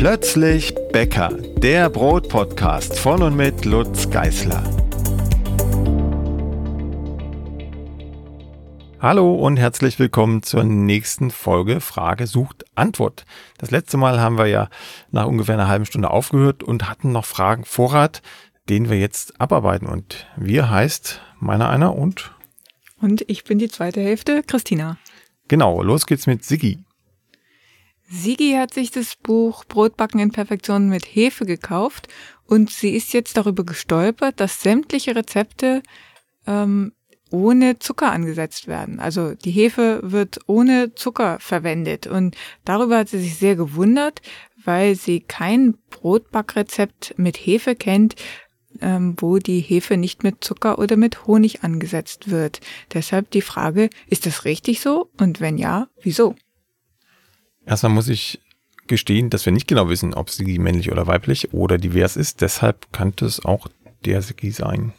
Plötzlich 0.00 0.74
Bäcker, 0.92 1.28
der 1.58 1.90
Brotpodcast 1.90 2.98
von 2.98 3.22
und 3.22 3.36
mit 3.36 3.66
Lutz 3.66 4.08
Geißler. 4.08 4.64
Hallo 8.98 9.34
und 9.34 9.58
herzlich 9.58 9.98
willkommen 9.98 10.42
zur 10.42 10.64
nächsten 10.64 11.30
Folge 11.30 11.82
Frage 11.82 12.26
sucht 12.26 12.64
Antwort. 12.74 13.26
Das 13.58 13.70
letzte 13.70 13.98
Mal 13.98 14.18
haben 14.22 14.38
wir 14.38 14.46
ja 14.46 14.70
nach 15.10 15.26
ungefähr 15.26 15.56
einer 15.56 15.68
halben 15.68 15.84
Stunde 15.84 16.08
aufgehört 16.08 16.62
und 16.62 16.88
hatten 16.88 17.12
noch 17.12 17.26
Fragen 17.26 17.66
Vorrat, 17.66 18.22
den 18.70 18.88
wir 18.88 18.98
jetzt 18.98 19.38
abarbeiten. 19.38 19.86
Und 19.86 20.26
wir 20.34 20.70
heißt 20.70 21.20
meiner 21.40 21.68
einer 21.68 21.94
und 21.94 22.32
und 23.02 23.22
ich 23.28 23.44
bin 23.44 23.58
die 23.58 23.68
zweite 23.68 24.00
Hälfte, 24.00 24.42
Christina. 24.44 24.96
Genau, 25.48 25.82
los 25.82 26.06
geht's 26.06 26.26
mit 26.26 26.42
Siggi. 26.42 26.84
Sigi 28.12 28.54
hat 28.54 28.74
sich 28.74 28.90
das 28.90 29.14
Buch 29.14 29.64
Brotbacken 29.64 30.18
in 30.18 30.32
Perfektion 30.32 30.88
mit 30.88 31.04
Hefe 31.06 31.46
gekauft 31.46 32.08
und 32.44 32.68
sie 32.68 32.90
ist 32.90 33.12
jetzt 33.12 33.36
darüber 33.36 33.64
gestolpert, 33.64 34.40
dass 34.40 34.60
sämtliche 34.60 35.14
Rezepte 35.14 35.82
ähm, 36.44 36.92
ohne 37.30 37.78
Zucker 37.78 38.10
angesetzt 38.10 38.66
werden. 38.66 38.98
Also 38.98 39.34
die 39.34 39.52
Hefe 39.52 40.00
wird 40.02 40.40
ohne 40.46 40.92
Zucker 40.96 41.38
verwendet 41.38 42.08
und 42.08 42.36
darüber 42.64 42.98
hat 42.98 43.08
sie 43.08 43.20
sich 43.20 43.36
sehr 43.36 43.54
gewundert, 43.54 44.22
weil 44.64 44.96
sie 44.96 45.20
kein 45.20 45.78
Brotbackrezept 45.90 47.14
mit 47.16 47.36
Hefe 47.36 47.76
kennt, 47.76 48.16
ähm, 48.80 49.14
wo 49.18 49.38
die 49.38 49.60
Hefe 49.60 49.96
nicht 49.96 50.24
mit 50.24 50.42
Zucker 50.42 50.80
oder 50.80 50.96
mit 50.96 51.28
Honig 51.28 51.62
angesetzt 51.62 52.28
wird. 52.28 52.60
Deshalb 52.92 53.30
die 53.30 53.42
Frage, 53.42 53.88
ist 54.08 54.26
das 54.26 54.44
richtig 54.44 54.80
so? 54.80 55.10
Und 55.16 55.40
wenn 55.40 55.58
ja, 55.58 55.86
wieso? 56.02 56.34
Erstmal 57.66 57.92
muss 57.92 58.08
ich 58.08 58.40
gestehen, 58.86 59.30
dass 59.30 59.46
wir 59.46 59.52
nicht 59.52 59.68
genau 59.68 59.88
wissen, 59.88 60.14
ob 60.14 60.30
sie 60.30 60.58
männlich 60.58 60.90
oder 60.90 61.06
weiblich 61.06 61.54
oder 61.54 61.78
divers 61.78 62.16
ist. 62.16 62.40
Deshalb 62.40 62.92
könnte 62.92 63.24
es 63.24 63.44
auch 63.44 63.68
der 64.04 64.22
Sigi 64.22 64.50
sein. 64.50 64.92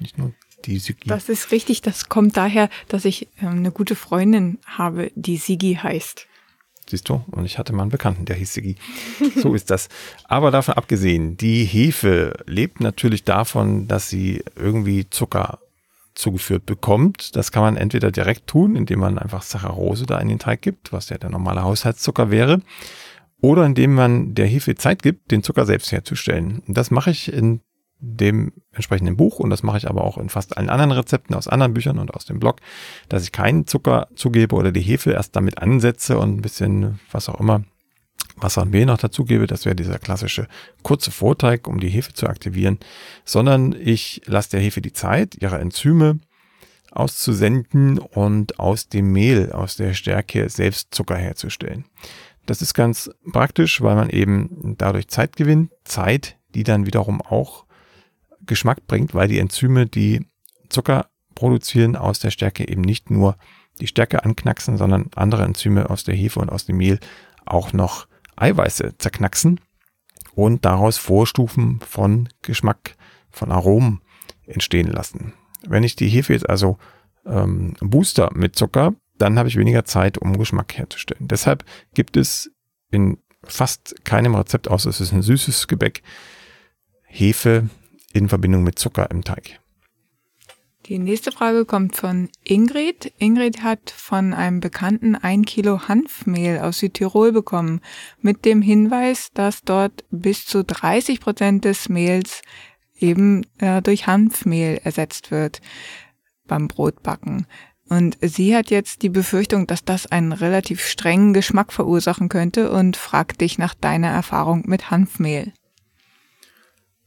Nicht 0.00 0.18
nur 0.18 0.34
die 0.64 0.78
Sigi. 0.78 1.08
Das 1.08 1.28
ist 1.28 1.50
richtig. 1.50 1.82
Das 1.82 2.08
kommt 2.08 2.36
daher, 2.36 2.68
dass 2.88 3.04
ich 3.04 3.28
ähm, 3.40 3.58
eine 3.58 3.72
gute 3.72 3.94
Freundin 3.94 4.58
habe, 4.66 5.10
die 5.14 5.36
Sigi 5.36 5.78
heißt. 5.82 6.26
Siehst 6.88 7.08
du? 7.08 7.22
Und 7.30 7.44
ich 7.44 7.58
hatte 7.58 7.72
mal 7.72 7.82
einen 7.82 7.90
Bekannten, 7.90 8.24
der 8.24 8.36
hieß 8.36 8.54
Sigi. 8.54 8.76
So 9.36 9.54
ist 9.54 9.70
das. 9.70 9.88
Aber 10.24 10.50
davon 10.50 10.74
abgesehen, 10.74 11.36
die 11.36 11.64
Hefe 11.64 12.42
lebt 12.46 12.80
natürlich 12.80 13.24
davon, 13.24 13.88
dass 13.88 14.08
sie 14.08 14.42
irgendwie 14.56 15.08
Zucker 15.10 15.58
zugeführt 16.18 16.66
bekommt. 16.66 17.36
Das 17.36 17.52
kann 17.52 17.62
man 17.62 17.76
entweder 17.76 18.10
direkt 18.10 18.46
tun, 18.46 18.76
indem 18.76 19.00
man 19.00 19.18
einfach 19.18 19.42
Saccharose 19.42 20.04
da 20.04 20.18
in 20.18 20.28
den 20.28 20.38
Teig 20.38 20.62
gibt, 20.62 20.92
was 20.92 21.08
ja 21.08 21.18
der 21.18 21.30
normale 21.30 21.62
Haushaltszucker 21.62 22.30
wäre, 22.30 22.60
oder 23.40 23.64
indem 23.64 23.94
man 23.94 24.34
der 24.34 24.46
Hefe 24.46 24.74
Zeit 24.74 25.02
gibt, 25.02 25.30
den 25.30 25.42
Zucker 25.42 25.64
selbst 25.64 25.92
herzustellen. 25.92 26.62
Das 26.66 26.90
mache 26.90 27.10
ich 27.10 27.32
in 27.32 27.60
dem 28.00 28.52
entsprechenden 28.72 29.16
Buch 29.16 29.38
und 29.38 29.50
das 29.50 29.62
mache 29.62 29.78
ich 29.78 29.88
aber 29.88 30.04
auch 30.04 30.18
in 30.18 30.28
fast 30.28 30.56
allen 30.56 30.70
anderen 30.70 30.92
Rezepten 30.92 31.34
aus 31.34 31.48
anderen 31.48 31.74
Büchern 31.74 31.98
und 31.98 32.14
aus 32.14 32.26
dem 32.26 32.38
Blog, 32.38 32.60
dass 33.08 33.24
ich 33.24 33.32
keinen 33.32 33.66
Zucker 33.66 34.08
zugebe 34.14 34.54
oder 34.54 34.70
die 34.70 34.80
Hefe 34.80 35.12
erst 35.12 35.34
damit 35.34 35.58
ansetze 35.58 36.18
und 36.18 36.36
ein 36.36 36.42
bisschen 36.42 37.00
was 37.10 37.28
auch 37.28 37.40
immer 37.40 37.64
Wasser 38.42 38.62
und 38.62 38.70
Mehl 38.70 38.86
noch 38.86 38.98
dazugebe, 38.98 39.46
das 39.46 39.64
wäre 39.64 39.76
dieser 39.76 39.98
klassische 39.98 40.48
kurze 40.82 41.10
Vorteig, 41.10 41.66
um 41.66 41.80
die 41.80 41.88
Hefe 41.88 42.12
zu 42.12 42.26
aktivieren, 42.26 42.78
sondern 43.24 43.74
ich 43.78 44.22
lasse 44.26 44.50
der 44.50 44.60
Hefe 44.60 44.80
die 44.80 44.92
Zeit, 44.92 45.36
ihre 45.40 45.58
Enzyme 45.58 46.18
auszusenden 46.90 47.98
und 47.98 48.58
aus 48.58 48.88
dem 48.88 49.12
Mehl, 49.12 49.52
aus 49.52 49.76
der 49.76 49.94
Stärke 49.94 50.48
selbst 50.48 50.94
Zucker 50.94 51.16
herzustellen. 51.16 51.84
Das 52.46 52.62
ist 52.62 52.72
ganz 52.72 53.10
praktisch, 53.30 53.82
weil 53.82 53.94
man 53.94 54.08
eben 54.08 54.74
dadurch 54.78 55.08
Zeit 55.08 55.36
gewinnt, 55.36 55.70
Zeit, 55.84 56.36
die 56.54 56.64
dann 56.64 56.86
wiederum 56.86 57.20
auch 57.20 57.66
Geschmack 58.46 58.86
bringt, 58.86 59.14
weil 59.14 59.28
die 59.28 59.38
Enzyme, 59.38 59.86
die 59.86 60.26
Zucker 60.70 61.10
produzieren 61.34 61.94
aus 61.94 62.18
der 62.18 62.30
Stärke 62.30 62.66
eben 62.66 62.80
nicht 62.80 63.10
nur 63.10 63.36
die 63.80 63.86
Stärke 63.86 64.24
anknacksen, 64.24 64.76
sondern 64.76 65.10
andere 65.14 65.44
Enzyme 65.44 65.90
aus 65.90 66.04
der 66.04 66.14
Hefe 66.14 66.40
und 66.40 66.50
aus 66.50 66.64
dem 66.64 66.78
Mehl 66.78 66.98
auch 67.44 67.72
noch 67.72 68.08
Eiweiße 68.40 68.96
zerknacksen 68.98 69.60
und 70.34 70.64
daraus 70.64 70.98
Vorstufen 70.98 71.80
von 71.80 72.28
Geschmack, 72.42 72.96
von 73.30 73.50
Aromen 73.50 74.00
entstehen 74.46 74.90
lassen. 74.90 75.34
Wenn 75.66 75.82
ich 75.82 75.96
die 75.96 76.08
Hefe 76.08 76.32
jetzt 76.32 76.48
also 76.48 76.78
ähm, 77.26 77.74
booster 77.80 78.30
mit 78.34 78.56
Zucker, 78.56 78.94
dann 79.18 79.38
habe 79.38 79.48
ich 79.48 79.56
weniger 79.56 79.84
Zeit, 79.84 80.18
um 80.18 80.38
Geschmack 80.38 80.76
herzustellen. 80.78 81.28
Deshalb 81.28 81.64
gibt 81.94 82.16
es 82.16 82.50
in 82.90 83.18
fast 83.42 84.04
keinem 84.04 84.34
Rezept, 84.34 84.68
außer 84.68 84.88
es 84.88 85.00
ist 85.00 85.12
ein 85.12 85.22
süßes 85.22 85.66
Gebäck, 85.66 86.02
Hefe 87.04 87.68
in 88.12 88.28
Verbindung 88.28 88.62
mit 88.62 88.78
Zucker 88.78 89.10
im 89.10 89.24
Teig. 89.24 89.60
Die 90.88 90.98
nächste 90.98 91.32
Frage 91.32 91.66
kommt 91.66 91.96
von 91.96 92.30
Ingrid. 92.44 93.12
Ingrid 93.18 93.62
hat 93.62 93.90
von 93.90 94.32
einem 94.32 94.60
Bekannten 94.60 95.16
ein 95.16 95.44
Kilo 95.44 95.86
Hanfmehl 95.86 96.60
aus 96.60 96.78
Südtirol 96.78 97.30
bekommen, 97.30 97.82
mit 98.22 98.46
dem 98.46 98.62
Hinweis, 98.62 99.28
dass 99.34 99.60
dort 99.60 100.04
bis 100.10 100.46
zu 100.46 100.64
30 100.64 101.20
Prozent 101.20 101.66
des 101.66 101.90
Mehls 101.90 102.40
eben 102.98 103.44
äh, 103.58 103.82
durch 103.82 104.06
Hanfmehl 104.06 104.80
ersetzt 104.82 105.30
wird 105.30 105.60
beim 106.46 106.68
Brotbacken. 106.68 107.46
Und 107.90 108.16
sie 108.22 108.56
hat 108.56 108.70
jetzt 108.70 109.02
die 109.02 109.10
Befürchtung, 109.10 109.66
dass 109.66 109.84
das 109.84 110.06
einen 110.06 110.32
relativ 110.32 110.82
strengen 110.86 111.34
Geschmack 111.34 111.70
verursachen 111.70 112.30
könnte 112.30 112.70
und 112.70 112.96
fragt 112.96 113.42
dich 113.42 113.58
nach 113.58 113.74
deiner 113.74 114.08
Erfahrung 114.08 114.64
mit 114.66 114.90
Hanfmehl. 114.90 115.52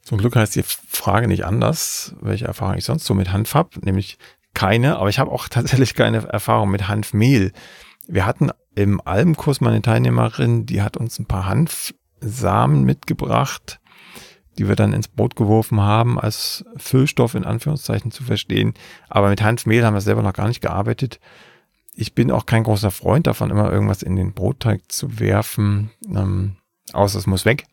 Zum 0.03 0.17
Glück 0.17 0.35
heißt 0.35 0.55
die 0.55 0.63
Frage 0.63 1.27
nicht 1.27 1.45
anders, 1.45 2.15
welche 2.21 2.45
Erfahrung 2.45 2.77
ich 2.77 2.85
sonst 2.85 3.05
so 3.05 3.13
mit 3.13 3.31
Hanf 3.31 3.53
habe, 3.53 3.79
nämlich 3.81 4.17
keine, 4.53 4.97
aber 4.97 5.09
ich 5.09 5.19
habe 5.19 5.31
auch 5.31 5.47
tatsächlich 5.49 5.93
keine 5.93 6.27
Erfahrung 6.27 6.71
mit 6.71 6.87
Hanfmehl. 6.87 7.51
Wir 8.07 8.25
hatten 8.25 8.51
im 8.75 9.01
Albenkurs 9.05 9.61
meine 9.61 9.81
Teilnehmerin, 9.81 10.65
die 10.65 10.81
hat 10.81 10.97
uns 10.97 11.19
ein 11.19 11.25
paar 11.25 11.45
Hanfsamen 11.45 12.83
mitgebracht, 12.83 13.79
die 14.57 14.67
wir 14.67 14.75
dann 14.75 14.93
ins 14.93 15.07
Brot 15.07 15.35
geworfen 15.35 15.81
haben, 15.81 16.19
als 16.19 16.65
Füllstoff 16.77 17.35
in 17.35 17.45
Anführungszeichen 17.45 18.11
zu 18.11 18.23
verstehen. 18.23 18.73
Aber 19.07 19.29
mit 19.29 19.41
Hanfmehl 19.41 19.85
haben 19.85 19.93
wir 19.93 20.01
selber 20.01 20.23
noch 20.23 20.33
gar 20.33 20.47
nicht 20.47 20.61
gearbeitet. 20.61 21.19
Ich 21.93 22.15
bin 22.15 22.31
auch 22.31 22.45
kein 22.45 22.63
großer 22.63 22.91
Freund 22.91 23.27
davon, 23.27 23.51
immer 23.51 23.71
irgendwas 23.71 24.01
in 24.01 24.15
den 24.15 24.33
Brotteig 24.33 24.91
zu 24.91 25.19
werfen, 25.19 25.91
ähm, 26.07 26.55
außer 26.93 27.19
es 27.19 27.27
muss 27.27 27.45
weg. 27.45 27.65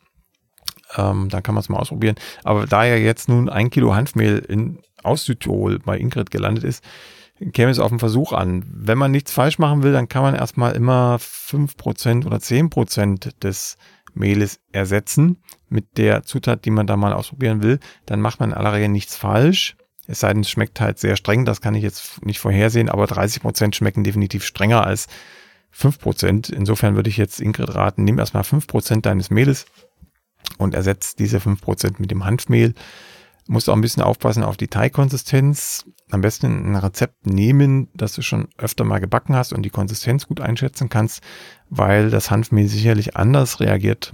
Ähm, 0.97 1.29
dann 1.29 1.43
kann 1.43 1.55
man 1.55 1.61
es 1.61 1.69
mal 1.69 1.79
ausprobieren. 1.79 2.17
Aber 2.45 2.67
da 2.67 2.85
ja 2.85 2.97
jetzt 2.97 3.29
nun 3.29 3.49
ein 3.49 3.71
Kilo 3.71 3.95
Hanfmehl 3.95 4.39
in, 4.39 4.81
aus 5.03 5.25
Südtirol 5.25 5.79
bei 5.79 5.99
Ingrid 5.99 6.31
gelandet 6.31 6.65
ist, 6.65 6.83
käme 7.53 7.71
es 7.71 7.79
auf 7.79 7.91
den 7.91 7.99
Versuch 7.99 8.33
an. 8.33 8.65
Wenn 8.69 8.99
man 8.99 9.11
nichts 9.11 9.33
falsch 9.33 9.59
machen 9.59 9.83
will, 9.83 9.93
dann 9.93 10.09
kann 10.09 10.23
man 10.23 10.35
erstmal 10.35 10.73
immer 10.73 11.19
fünf 11.21 11.77
Prozent 11.77 12.27
oder 12.27 12.41
zehn 12.41 12.71
Prozent 12.71 13.43
des 13.43 13.77
Mehles 14.15 14.61
ersetzen 14.73 15.43
mit 15.69 15.99
der 15.99 16.23
Zutat, 16.25 16.65
die 16.65 16.71
man 16.71 16.87
da 16.87 16.97
mal 16.97 17.13
ausprobieren 17.13 17.63
will. 17.63 17.79
Dann 18.07 18.21
macht 18.21 18.41
man 18.41 18.51
in 18.51 18.57
aller 18.57 18.73
Regel 18.73 18.89
nichts 18.89 19.17
falsch. 19.17 19.77
Es 20.07 20.21
sei 20.21 20.33
denn, 20.33 20.41
es 20.41 20.51
schmeckt 20.51 20.81
halt 20.81 20.99
sehr 20.99 21.17
streng, 21.17 21.45
das 21.45 21.61
kann 21.61 21.75
ich 21.75 21.83
jetzt 21.83 22.25
nicht 22.25 22.39
vorhersehen, 22.39 22.89
aber 22.89 23.07
30 23.07 23.43
Prozent 23.43 23.77
schmecken 23.77 24.05
definitiv 24.05 24.45
strenger 24.45 24.85
als 24.85 25.07
5%. 25.77 26.51
Insofern 26.51 26.97
würde 26.97 27.11
ich 27.11 27.19
jetzt 27.19 27.41
Ingrid 27.41 27.75
raten, 27.75 28.05
nimm 28.05 28.19
erstmal 28.19 28.43
5% 28.43 29.03
deines 29.03 29.29
Mehles 29.29 29.67
und 30.59 30.75
ersetzt 30.75 31.19
diese 31.19 31.39
5% 31.39 31.95
mit 31.99 32.11
dem 32.11 32.25
Hanfmehl. 32.25 32.75
Musst 33.47 33.71
auch 33.71 33.75
ein 33.75 33.81
bisschen 33.81 34.03
aufpassen 34.03 34.43
auf 34.43 34.59
die 34.59 34.69
Teigkonsistenz. 34.69 35.87
Am 36.11 36.21
besten 36.21 36.73
ein 36.73 36.77
Rezept 36.77 37.27
nehmen, 37.27 37.89
das 37.95 38.13
du 38.13 38.23
schon 38.23 38.49
öfter 38.59 38.85
mal 38.85 38.99
gebacken 38.99 39.35
hast 39.35 39.53
und 39.53 39.63
die 39.63 39.71
Konsistenz 39.71 40.27
gut 40.27 40.41
einschätzen 40.41 40.89
kannst, 40.89 41.23
weil 41.71 42.11
das 42.11 42.31
Hanfmehl 42.31 42.69
sicherlich 42.69 43.17
anders 43.17 43.61
reagiert 43.61 44.13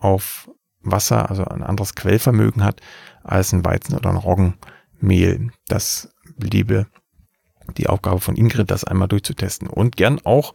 auf 0.00 0.50
Wasser, 0.82 1.30
also 1.30 1.44
ein 1.44 1.62
anderes 1.62 1.94
Quellvermögen 1.94 2.62
hat, 2.62 2.80
als 3.22 3.52
ein 3.52 3.64
Weizen- 3.64 3.96
oder 3.96 4.10
ein 4.10 4.16
Roggenmehl. 4.16 5.50
Das 5.66 6.14
bliebe 6.36 6.86
die 7.78 7.88
Aufgabe 7.88 8.20
von 8.20 8.36
Ingrid, 8.36 8.70
das 8.70 8.84
einmal 8.84 9.08
durchzutesten 9.08 9.68
und 9.68 9.96
gern 9.96 10.20
auch 10.24 10.52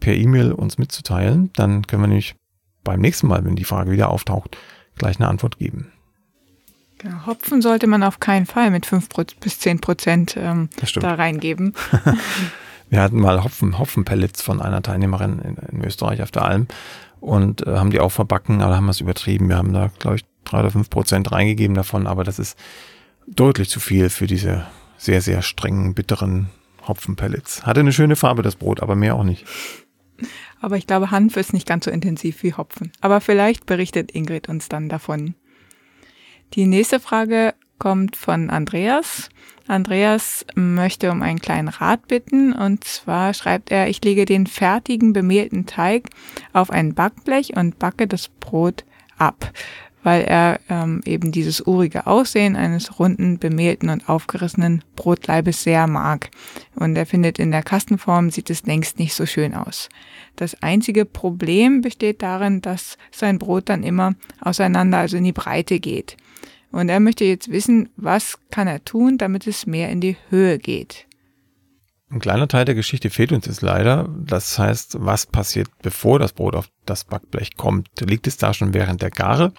per 0.00 0.14
E-Mail 0.14 0.52
uns 0.52 0.76
mitzuteilen. 0.76 1.50
Dann 1.54 1.86
können 1.86 2.02
wir 2.02 2.08
nämlich 2.08 2.34
beim 2.84 3.00
nächsten 3.00 3.26
Mal, 3.26 3.44
wenn 3.44 3.56
die 3.56 3.64
Frage 3.64 3.90
wieder 3.90 4.10
auftaucht, 4.10 4.56
gleich 4.96 5.18
eine 5.18 5.28
Antwort 5.28 5.58
geben. 5.58 5.92
Genau. 6.98 7.26
Hopfen 7.26 7.62
sollte 7.62 7.86
man 7.86 8.02
auf 8.02 8.20
keinen 8.20 8.46
Fall 8.46 8.70
mit 8.70 8.86
5 8.86 9.08
bis 9.40 9.58
10 9.58 9.80
Prozent 9.80 10.36
ähm, 10.36 10.68
da 10.94 11.14
reingeben. 11.14 11.74
Wir 12.90 13.00
hatten 13.00 13.20
mal 13.20 13.42
Hopfen, 13.42 13.78
Hopfenpellets 13.78 14.42
von 14.42 14.60
einer 14.60 14.82
Teilnehmerin 14.82 15.38
in, 15.38 15.56
in 15.56 15.84
Österreich 15.84 16.22
auf 16.22 16.30
der 16.30 16.44
Alm 16.44 16.68
und 17.20 17.66
äh, 17.66 17.76
haben 17.76 17.90
die 17.90 18.00
auch 18.00 18.12
verbacken, 18.12 18.60
aber 18.60 18.76
haben 18.76 18.88
es 18.88 19.00
übertrieben. 19.00 19.48
Wir 19.48 19.56
haben 19.56 19.72
da, 19.72 19.90
glaube 19.98 20.16
ich, 20.16 20.24
3 20.44 20.60
oder 20.60 20.70
5 20.70 20.90
Prozent 20.90 21.32
reingegeben 21.32 21.74
davon, 21.74 22.06
aber 22.06 22.22
das 22.22 22.38
ist 22.38 22.58
deutlich 23.26 23.70
zu 23.70 23.80
viel 23.80 24.10
für 24.10 24.26
diese 24.26 24.66
sehr, 24.98 25.22
sehr 25.22 25.42
strengen, 25.42 25.94
bitteren 25.94 26.50
Hopfenpellets. 26.86 27.64
Hatte 27.64 27.80
eine 27.80 27.92
schöne 27.92 28.14
Farbe, 28.14 28.42
das 28.42 28.56
Brot, 28.56 28.82
aber 28.82 28.94
mehr 28.94 29.16
auch 29.16 29.24
nicht. 29.24 29.46
Aber 30.62 30.76
ich 30.76 30.86
glaube, 30.86 31.10
Hanf 31.10 31.36
ist 31.36 31.52
nicht 31.52 31.66
ganz 31.66 31.84
so 31.84 31.90
intensiv 31.90 32.42
wie 32.44 32.54
Hopfen. 32.54 32.92
Aber 33.00 33.20
vielleicht 33.20 33.66
berichtet 33.66 34.12
Ingrid 34.12 34.48
uns 34.48 34.68
dann 34.68 34.88
davon. 34.88 35.34
Die 36.54 36.66
nächste 36.66 37.00
Frage 37.00 37.54
kommt 37.78 38.14
von 38.14 38.48
Andreas. 38.48 39.28
Andreas 39.66 40.46
möchte 40.54 41.10
um 41.10 41.20
einen 41.20 41.40
kleinen 41.40 41.68
Rat 41.68 42.06
bitten. 42.06 42.52
Und 42.52 42.84
zwar 42.84 43.34
schreibt 43.34 43.72
er, 43.72 43.88
ich 43.88 44.04
lege 44.04 44.24
den 44.24 44.46
fertigen 44.46 45.12
bemehlten 45.12 45.66
Teig 45.66 46.10
auf 46.52 46.70
ein 46.70 46.94
Backblech 46.94 47.56
und 47.56 47.80
backe 47.80 48.06
das 48.06 48.28
Brot 48.28 48.84
ab 49.18 49.52
weil 50.02 50.22
er 50.22 50.60
ähm, 50.68 51.00
eben 51.04 51.32
dieses 51.32 51.60
urige 51.60 52.06
Aussehen 52.06 52.56
eines 52.56 52.98
runden, 52.98 53.38
bemehlten 53.38 53.88
und 53.88 54.08
aufgerissenen 54.08 54.82
Brotleibes 54.96 55.62
sehr 55.62 55.86
mag. 55.86 56.30
Und 56.74 56.96
er 56.96 57.06
findet, 57.06 57.38
in 57.38 57.50
der 57.50 57.62
Kastenform 57.62 58.30
sieht 58.30 58.50
es 58.50 58.64
längst 58.64 58.98
nicht 58.98 59.14
so 59.14 59.26
schön 59.26 59.54
aus. 59.54 59.88
Das 60.36 60.60
einzige 60.62 61.04
Problem 61.04 61.80
besteht 61.80 62.22
darin, 62.22 62.60
dass 62.60 62.96
sein 63.10 63.38
Brot 63.38 63.68
dann 63.68 63.82
immer 63.82 64.14
auseinander, 64.40 64.98
also 64.98 65.16
in 65.16 65.24
die 65.24 65.32
Breite 65.32 65.78
geht. 65.78 66.16
Und 66.70 66.88
er 66.88 67.00
möchte 67.00 67.24
jetzt 67.24 67.50
wissen, 67.50 67.90
was 67.96 68.38
kann 68.50 68.66
er 68.66 68.84
tun, 68.84 69.18
damit 69.18 69.46
es 69.46 69.66
mehr 69.66 69.90
in 69.90 70.00
die 70.00 70.16
Höhe 70.30 70.58
geht. 70.58 71.06
Ein 72.12 72.20
kleiner 72.20 72.46
Teil 72.46 72.66
der 72.66 72.74
Geschichte 72.74 73.08
fehlt 73.08 73.32
uns 73.32 73.46
jetzt 73.46 73.62
leider. 73.62 74.06
Das 74.18 74.58
heißt, 74.58 74.96
was 75.00 75.24
passiert, 75.24 75.68
bevor 75.80 76.18
das 76.18 76.34
Brot 76.34 76.54
auf 76.54 76.68
das 76.84 77.04
Backblech 77.04 77.56
kommt? 77.56 77.88
Liegt 78.00 78.26
es 78.26 78.36
da 78.36 78.52
schon 78.52 78.74
während 78.74 79.00
der 79.00 79.10
Gare 79.10 79.54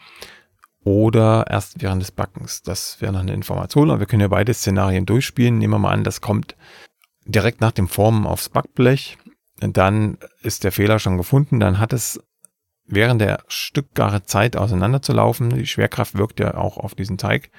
oder 0.83 1.47
erst 1.49 1.81
während 1.81 2.03
des 2.03 2.11
Backens? 2.11 2.61
Das 2.61 3.01
wäre 3.01 3.11
noch 3.11 3.21
eine 3.21 3.33
Information, 3.33 3.89
aber 3.89 4.01
wir 4.01 4.05
können 4.05 4.21
ja 4.21 4.27
beide 4.27 4.53
Szenarien 4.53 5.07
durchspielen. 5.07 5.57
Nehmen 5.57 5.73
wir 5.73 5.79
mal 5.79 5.93
an, 5.93 6.03
das 6.03 6.21
kommt 6.21 6.55
direkt 7.25 7.59
nach 7.59 7.71
dem 7.71 7.87
Formen 7.87 8.27
aufs 8.27 8.49
Backblech. 8.49 9.17
Dann 9.59 10.19
ist 10.43 10.63
der 10.63 10.71
Fehler 10.71 10.99
schon 10.99 11.17
gefunden. 11.17 11.59
Dann 11.59 11.79
hat 11.79 11.91
es 11.91 12.21
während 12.85 13.19
der 13.19 13.39
Stückgare 13.47 14.25
Zeit 14.25 14.57
auseinanderzulaufen. 14.57 15.49
Die 15.49 15.65
Schwerkraft 15.65 16.19
wirkt 16.19 16.39
ja 16.39 16.53
auch 16.53 16.77
auf 16.77 16.93
diesen 16.93 17.17
Teig 17.17 17.49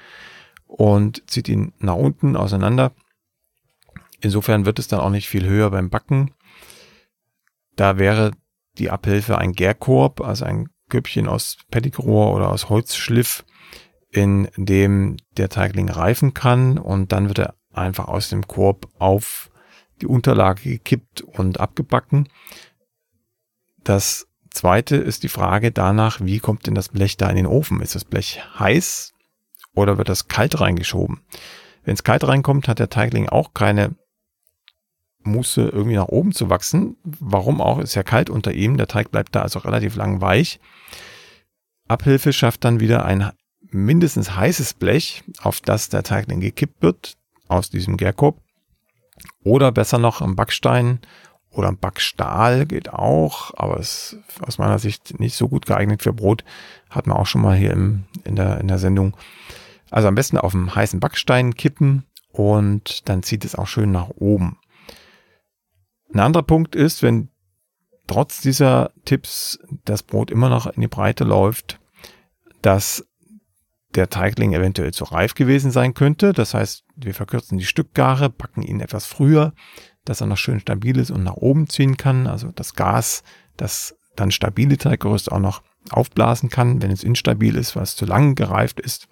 und 0.67 1.29
zieht 1.29 1.49
ihn 1.49 1.73
nach 1.79 1.95
unten 1.95 2.37
auseinander. 2.37 2.93
Insofern 4.25 4.65
wird 4.65 4.79
es 4.79 4.87
dann 4.87 5.01
auch 5.01 5.11
nicht 5.11 5.29
viel 5.29 5.45
höher 5.45 5.69
beim 5.69 5.91
Backen. 5.91 6.33
Da 7.75 7.99
wäre 7.99 8.31
die 8.79 8.89
Abhilfe 8.89 9.37
ein 9.37 9.53
Gärkorb, 9.53 10.19
also 10.19 10.45
ein 10.45 10.69
Köpfchen 10.89 11.27
aus 11.27 11.57
Pettigrohr 11.69 12.33
oder 12.33 12.49
aus 12.49 12.67
Holzschliff, 12.67 13.45
in 14.09 14.49
dem 14.57 15.17
der 15.37 15.49
Teigling 15.49 15.89
reifen 15.89 16.33
kann 16.33 16.79
und 16.79 17.11
dann 17.11 17.27
wird 17.27 17.37
er 17.37 17.53
einfach 17.71 18.07
aus 18.07 18.29
dem 18.29 18.47
Korb 18.47 18.87
auf 18.97 19.51
die 20.01 20.07
Unterlage 20.07 20.71
gekippt 20.71 21.21
und 21.21 21.59
abgebacken. 21.59 22.27
Das 23.83 24.25
zweite 24.49 24.95
ist 24.95 25.21
die 25.21 25.29
Frage 25.29 25.71
danach, 25.71 26.19
wie 26.19 26.39
kommt 26.39 26.65
denn 26.65 26.73
das 26.73 26.89
Blech 26.89 27.15
da 27.17 27.29
in 27.29 27.35
den 27.35 27.45
Ofen? 27.45 27.79
Ist 27.79 27.93
das 27.93 28.05
Blech 28.05 28.41
heiß 28.57 29.13
oder 29.75 29.99
wird 29.99 30.09
das 30.09 30.27
kalt 30.27 30.59
reingeschoben? 30.59 31.21
Wenn 31.83 31.93
es 31.93 32.03
kalt 32.03 32.27
reinkommt, 32.27 32.67
hat 32.67 32.79
der 32.79 32.89
Teigling 32.89 33.29
auch 33.29 33.53
keine 33.53 33.93
Muße 35.25 35.69
irgendwie 35.69 35.95
nach 35.95 36.07
oben 36.07 36.31
zu 36.31 36.49
wachsen. 36.49 36.97
Warum 37.03 37.61
auch? 37.61 37.79
Ist 37.79 37.95
ja 37.95 38.03
kalt 38.03 38.29
unter 38.29 38.53
ihm. 38.53 38.77
Der 38.77 38.87
Teig 38.87 39.11
bleibt 39.11 39.35
da 39.35 39.41
also 39.41 39.59
relativ 39.59 39.95
lang 39.95 40.21
weich. 40.21 40.59
Abhilfe 41.87 42.33
schafft 42.33 42.63
dann 42.63 42.79
wieder 42.79 43.05
ein 43.05 43.31
mindestens 43.71 44.35
heißes 44.35 44.75
Blech, 44.75 45.23
auf 45.41 45.61
das 45.61 45.89
der 45.89 46.03
Teig 46.03 46.27
dann 46.27 46.39
gekippt 46.39 46.81
wird 46.81 47.17
aus 47.47 47.69
diesem 47.69 47.97
Gärkorb. 47.97 48.39
Oder 49.43 49.71
besser 49.71 49.97
noch 49.97 50.21
am 50.21 50.35
Backstein 50.35 50.99
oder 51.51 51.69
am 51.69 51.77
Backstahl 51.77 52.65
geht 52.65 52.91
auch, 52.91 53.53
aber 53.55 53.79
ist 53.79 54.17
aus 54.41 54.57
meiner 54.57 54.79
Sicht 54.79 55.19
nicht 55.19 55.35
so 55.35 55.47
gut 55.47 55.65
geeignet 55.65 56.03
für 56.03 56.13
Brot. 56.13 56.43
Hat 56.89 57.07
man 57.07 57.17
auch 57.17 57.27
schon 57.27 57.41
mal 57.41 57.55
hier 57.55 57.71
im, 57.71 58.03
in, 58.23 58.35
der, 58.35 58.59
in 58.59 58.67
der 58.67 58.77
Sendung. 58.77 59.15
Also 59.89 60.07
am 60.07 60.15
besten 60.15 60.37
auf 60.37 60.51
dem 60.51 60.75
heißen 60.75 60.99
Backstein 60.99 61.55
kippen 61.55 62.03
und 62.31 63.07
dann 63.07 63.23
zieht 63.23 63.45
es 63.45 63.55
auch 63.55 63.67
schön 63.67 63.91
nach 63.91 64.09
oben. 64.09 64.57
Ein 66.15 66.21
anderer 66.21 66.43
Punkt 66.43 66.77
ist, 66.77 67.03
wenn 67.03 67.27
trotz 68.07 68.39
dieser 68.39 68.91
Tipps 69.03 69.59
das 69.83 70.01
Brot 70.01 70.31
immer 70.31 70.47
noch 70.47 70.65
in 70.65 70.79
die 70.79 70.87
Breite 70.87 71.25
läuft, 71.25 71.81
dass 72.61 73.05
der 73.95 74.09
Teigling 74.09 74.53
eventuell 74.53 74.93
zu 74.93 75.03
reif 75.03 75.35
gewesen 75.35 75.71
sein 75.71 75.93
könnte. 75.93 76.31
Das 76.31 76.53
heißt, 76.53 76.85
wir 76.95 77.13
verkürzen 77.13 77.57
die 77.57 77.65
Stückgare, 77.65 78.29
packen 78.29 78.61
ihn 78.61 78.79
etwas 78.79 79.05
früher, 79.05 79.51
dass 80.05 80.21
er 80.21 80.27
noch 80.27 80.37
schön 80.37 80.61
stabil 80.61 80.97
ist 80.97 81.11
und 81.11 81.23
nach 81.23 81.35
oben 81.35 81.67
ziehen 81.67 81.97
kann. 81.97 82.27
Also 82.27 82.49
das 82.49 82.75
Gas, 82.75 83.23
das 83.57 83.97
dann 84.15 84.31
stabile 84.31 84.77
Teiggerüst 84.77 85.29
auch 85.33 85.39
noch 85.39 85.63
aufblasen 85.89 86.49
kann. 86.49 86.81
Wenn 86.81 86.91
es 86.91 87.03
instabil 87.03 87.57
ist, 87.57 87.75
weil 87.75 87.83
es 87.83 87.97
zu 87.97 88.05
lang 88.05 88.35
gereift 88.35 88.79
ist, 88.79 89.09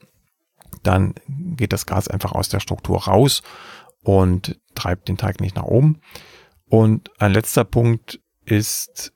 dann 0.84 1.16
geht 1.28 1.74
das 1.74 1.86
Gas 1.86 2.08
einfach 2.08 2.32
aus 2.32 2.48
der 2.48 2.62
Struktur 2.62 3.04
raus 3.04 3.44
und 4.04 4.58
treibt 4.74 5.10
den 5.10 5.18
Teig 5.18 5.42
nicht 5.42 5.58
nach 5.58 5.64
oben. 5.64 6.00
Und 6.74 7.12
ein 7.20 7.34
letzter 7.34 7.66
Punkt 7.66 8.20
ist 8.46 9.14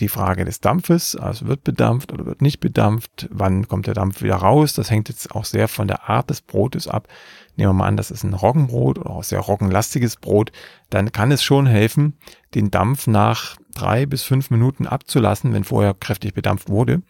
die 0.00 0.08
Frage 0.08 0.44
des 0.44 0.60
Dampfes, 0.60 1.16
also 1.16 1.46
wird 1.46 1.64
bedampft 1.64 2.12
oder 2.12 2.26
wird 2.26 2.42
nicht 2.42 2.60
bedampft, 2.60 3.26
wann 3.30 3.66
kommt 3.68 3.86
der 3.86 3.94
Dampf 3.94 4.20
wieder 4.20 4.34
raus, 4.34 4.74
das 4.74 4.90
hängt 4.90 5.08
jetzt 5.08 5.34
auch 5.34 5.46
sehr 5.46 5.66
von 5.68 5.88
der 5.88 6.10
Art 6.10 6.28
des 6.28 6.42
Brotes 6.42 6.88
ab. 6.88 7.08
Nehmen 7.56 7.70
wir 7.70 7.72
mal 7.72 7.86
an, 7.86 7.96
das 7.96 8.10
ist 8.10 8.22
ein 8.22 8.34
Roggenbrot 8.34 8.98
oder 8.98 9.08
auch 9.08 9.24
sehr 9.24 9.40
roggenlastiges 9.40 10.16
Brot, 10.16 10.52
dann 10.90 11.10
kann 11.10 11.32
es 11.32 11.42
schon 11.42 11.64
helfen, 11.64 12.18
den 12.54 12.70
Dampf 12.70 13.06
nach 13.06 13.56
drei 13.74 14.04
bis 14.04 14.22
fünf 14.22 14.50
Minuten 14.50 14.86
abzulassen, 14.86 15.54
wenn 15.54 15.64
vorher 15.64 15.94
kräftig 15.94 16.34
bedampft 16.34 16.68
wurde, 16.68 17.00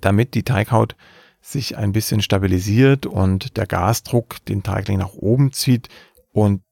damit 0.00 0.32
die 0.32 0.42
Teighaut 0.42 0.96
sich 1.42 1.76
ein 1.76 1.92
bisschen 1.92 2.22
stabilisiert 2.22 3.04
und 3.04 3.58
der 3.58 3.66
Gasdruck 3.66 4.42
den 4.46 4.62
Teigling 4.62 4.96
nach 4.96 5.12
oben 5.12 5.52
zieht 5.52 5.90
und 6.32 6.62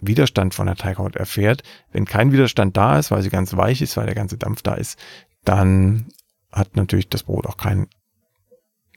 Widerstand 0.00 0.54
von 0.54 0.66
der 0.66 0.76
Teighaut 0.76 1.16
erfährt. 1.16 1.62
Wenn 1.92 2.04
kein 2.04 2.32
Widerstand 2.32 2.76
da 2.76 2.98
ist, 2.98 3.10
weil 3.10 3.22
sie 3.22 3.30
ganz 3.30 3.56
weich 3.56 3.82
ist, 3.82 3.96
weil 3.96 4.06
der 4.06 4.14
ganze 4.14 4.38
Dampf 4.38 4.62
da 4.62 4.74
ist, 4.74 4.98
dann 5.44 6.06
hat 6.52 6.76
natürlich 6.76 7.08
das 7.08 7.24
Brot 7.24 7.46
auch 7.46 7.56
keinen 7.56 7.88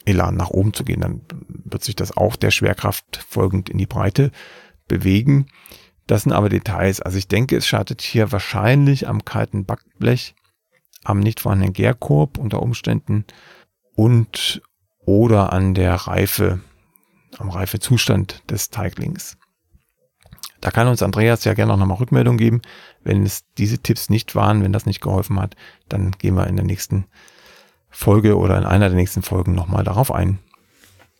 Elan 0.06 0.36
nach 0.36 0.50
oben 0.50 0.74
zu 0.74 0.84
gehen. 0.84 1.02
Dann 1.02 1.22
wird 1.48 1.84
sich 1.84 1.96
das 1.96 2.16
auch 2.16 2.36
der 2.36 2.52
Schwerkraft 2.52 3.26
folgend 3.28 3.70
in 3.70 3.78
die 3.78 3.86
Breite 3.86 4.32
bewegen. 4.88 5.48
Das 6.08 6.24
sind 6.24 6.34
aber 6.34 6.50
Details. 6.50 7.02
Also 7.02 7.18
ich 7.18 7.28
denke, 7.28 7.56
es 7.58 7.68
schadet 7.68 8.02
hier 8.02 8.32
wahrscheinlich 8.32 9.08
am 9.08 9.24
kalten 9.24 9.66
Backblech, 9.66 10.36
am 11.04 11.20
nicht 11.20 11.40
vorhandenen 11.40 11.74
Gärkorb 11.74 12.38
unter 12.38 12.62
Umständen 12.62 13.26
und 13.96 14.62
oder 15.00 15.54
an 15.54 15.74
der 15.74 15.96
Reife, 15.96 16.60
am 17.38 17.50
Reifezustand 17.50 18.44
des 18.50 18.70
Teiglings. 18.70 19.38
Da 20.62 20.72
kann 20.72 20.88
uns 20.88 21.02
Andreas 21.02 21.44
ja 21.44 21.54
gerne 21.54 21.76
noch 21.76 21.86
mal 21.86 21.96
Rückmeldung 21.96 22.38
geben. 22.38 22.62
Wenn 23.04 23.24
es 23.24 23.44
diese 23.58 23.80
Tipps 23.80 24.10
nicht 24.10 24.36
waren, 24.36 24.64
wenn 24.64 24.72
das 24.72 24.86
nicht 24.86 25.02
geholfen 25.02 25.40
hat, 25.40 25.56
dann 25.90 26.12
gehen 26.12 26.36
wir 26.36 26.48
in 26.48 26.56
der 26.56 26.66
nächsten 26.66 27.06
Folge 27.90 28.38
oder 28.38 28.58
in 28.58 28.64
einer 28.64 28.88
der 28.88 28.96
nächsten 28.96 29.24
Folgen 29.24 29.54
nochmal 29.54 29.84
darauf 29.84 30.14
ein. 30.14 30.40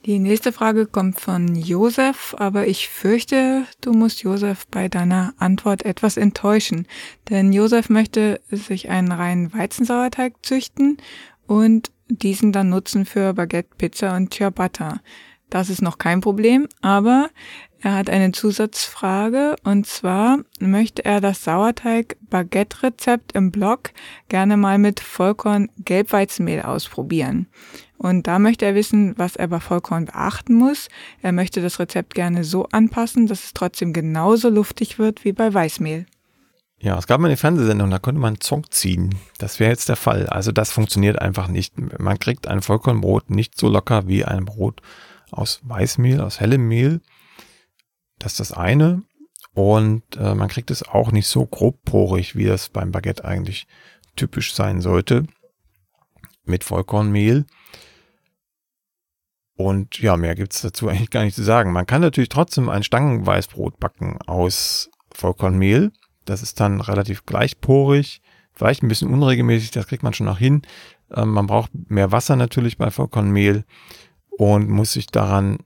Die 0.06 0.18
nächste 0.18 0.52
Frage 0.52 0.88
kommt 0.88 1.20
von 1.20 1.56
Josef, 1.56 2.36
aber 2.40 2.66
ich 2.66 2.90
fürchte, 2.90 3.66
du 3.82 3.94
musst 3.94 4.24
Josef 4.24 4.66
bei 4.66 4.88
deiner 4.88 5.36
Antwort 5.38 5.86
etwas 5.86 6.18
enttäuschen. 6.18 6.88
Denn 7.30 7.54
Josef 7.54 7.90
möchte 7.90 8.42
sich 8.50 8.90
einen 8.90 9.12
reinen 9.12 9.54
Weizensauerteig 9.54 10.34
züchten 10.42 10.98
und 11.46 11.92
diesen 12.08 12.52
dann 12.52 12.70
nutzen 12.70 13.06
für 13.06 13.34
Baguette, 13.34 13.70
Pizza 13.78 14.16
und 14.16 14.34
Ciabatta. 14.34 15.02
Das 15.52 15.70
ist 15.70 15.84
noch 15.84 16.00
kein 16.00 16.22
Problem, 16.22 16.68
aber 16.82 17.30
er 17.82 17.96
hat 17.96 18.10
eine 18.12 18.32
Zusatzfrage 18.32 19.56
und 19.64 19.88
zwar 19.88 20.38
möchte 20.60 21.04
er 21.04 21.20
das 21.20 21.44
Sauerteig-Baguette-Rezept 21.44 23.32
im 23.32 23.50
Blog 23.50 23.90
gerne 24.30 24.56
mal 24.56 24.78
mit 24.78 25.00
Vollkorn-Gelbweizenmehl 25.00 26.62
ausprobieren. 26.62 27.48
Und 27.98 28.28
da 28.28 28.38
möchte 28.38 28.66
er 28.66 28.76
wissen, 28.76 29.16
was 29.18 29.36
er 29.36 29.48
bei 29.48 29.60
Vollkorn 29.60 30.06
beachten 30.06 30.54
muss. 30.54 30.90
Er 31.24 31.32
möchte 31.32 31.62
das 31.62 31.80
Rezept 31.80 32.14
gerne 32.14 32.44
so 32.44 32.68
anpassen, 32.72 33.26
dass 33.26 33.46
es 33.46 33.54
trotzdem 33.54 33.94
genauso 33.94 34.50
luftig 34.50 35.00
wird 35.00 35.26
wie 35.26 35.34
bei 35.34 35.52
Weißmehl. 35.52 36.06
Ja, 36.80 36.98
es 36.98 37.06
gab 37.06 37.20
mal 37.20 37.28
eine 37.28 37.38
Fernsehsendung, 37.38 37.92
da 37.92 38.00
konnte 38.00 38.20
man 38.20 38.40
Zong 38.40 38.66
ziehen. 38.72 39.16
Das 39.38 39.60
wäre 39.60 39.70
jetzt 39.72 39.90
der 39.90 39.96
Fall. 39.96 40.28
Also 40.28 40.52
das 40.52 40.72
funktioniert 40.72 41.20
einfach 41.20 41.48
nicht. 41.48 41.74
Man 42.00 42.18
kriegt 42.18 42.48
ein 42.48 42.62
Vollkornbrot 42.62 43.32
nicht 43.32 43.58
so 43.60 43.70
locker 43.70 44.08
wie 44.08 44.26
ein 44.26 44.46
Brot 44.46 44.82
aus 45.32 45.62
Weißmehl, 45.64 46.22
aus 46.22 46.40
hellem 46.40 46.68
Mehl. 46.68 47.02
Das 48.22 48.34
ist 48.34 48.40
das 48.40 48.52
eine. 48.54 49.04
Und 49.54 50.04
äh, 50.16 50.36
man 50.36 50.48
kriegt 50.48 50.72
es 50.72 50.84
auch 50.84 51.12
nicht 51.12 51.28
so 51.28 51.46
grobporig, 51.46 52.36
wie 52.36 52.46
das 52.46 52.70
beim 52.70 52.92
Baguette 52.92 53.26
eigentlich 53.26 53.68
typisch 54.16 54.54
sein 54.54 54.80
sollte. 54.80 55.26
Mit 56.46 56.64
Vollkornmehl. 56.64 57.46
Und 59.58 60.00
ja, 60.00 60.18
mehr 60.18 60.36
gibt 60.36 60.54
es 60.54 60.62
dazu 60.62 60.88
eigentlich 60.90 61.10
gar 61.10 61.24
nicht 61.24 61.36
zu 61.36 61.44
sagen. 61.44 61.72
Man 61.72 61.86
kann 61.86 62.02
natürlich 62.02 62.30
trotzdem 62.30 62.70
ein 62.70 62.84
Stangenweißbrot 62.84 63.80
backen 63.80 64.20
aus 64.26 64.90
Vollkornmehl. 65.14 65.92
Das 66.26 66.44
ist 66.44 66.60
dann 66.60 66.82
relativ 66.82 67.26
gleichporig, 67.26 68.22
Vielleicht 68.54 68.84
ein 68.84 68.90
bisschen 68.90 69.14
unregelmäßig, 69.14 69.72
das 69.72 69.88
kriegt 69.88 70.04
man 70.04 70.14
schon 70.14 70.28
noch 70.28 70.38
hin. 70.38 70.62
Ähm, 71.12 71.30
man 71.30 71.48
braucht 71.48 71.72
mehr 71.90 72.12
Wasser 72.12 72.36
natürlich 72.36 72.78
bei 72.78 72.92
Vollkornmehl 72.92 73.66
und 74.30 74.70
muss 74.70 74.94
sich 74.94 75.08
daran 75.08 75.60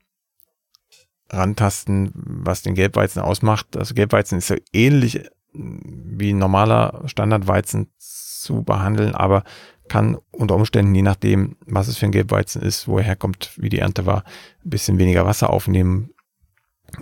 rantasten, 1.30 2.12
was 2.14 2.62
den 2.62 2.76
Gelbweizen 2.76 3.22
ausmacht. 3.22 3.78
Also 3.78 3.94
Gelbweizen 3.94 4.38
ist 4.38 4.50
ja 4.50 4.58
ähnlich 4.74 5.22
wie 5.54 6.34
normaler 6.34 7.04
Standardweizen 7.06 7.88
zu 7.98 8.64
behandeln, 8.64 9.16
aber 9.16 9.44
kann 9.88 10.18
unter 10.32 10.56
Umständen, 10.56 10.96
je 10.96 11.02
nachdem, 11.02 11.58
was 11.66 11.88
es 11.88 11.98
für 11.98 12.06
ein 12.06 12.12
Gelbweizen 12.12 12.62
ist, 12.62 12.88
wo 12.88 12.98
er 12.98 13.04
herkommt, 13.04 13.52
wie 13.58 13.70
die 13.70 13.80
Ernte 13.80 14.06
war, 14.06 14.24
ein 14.64 14.70
bisschen 14.70 14.98
weniger 14.98 15.26
Wasser 15.26 15.50
aufnehmen 15.50 16.10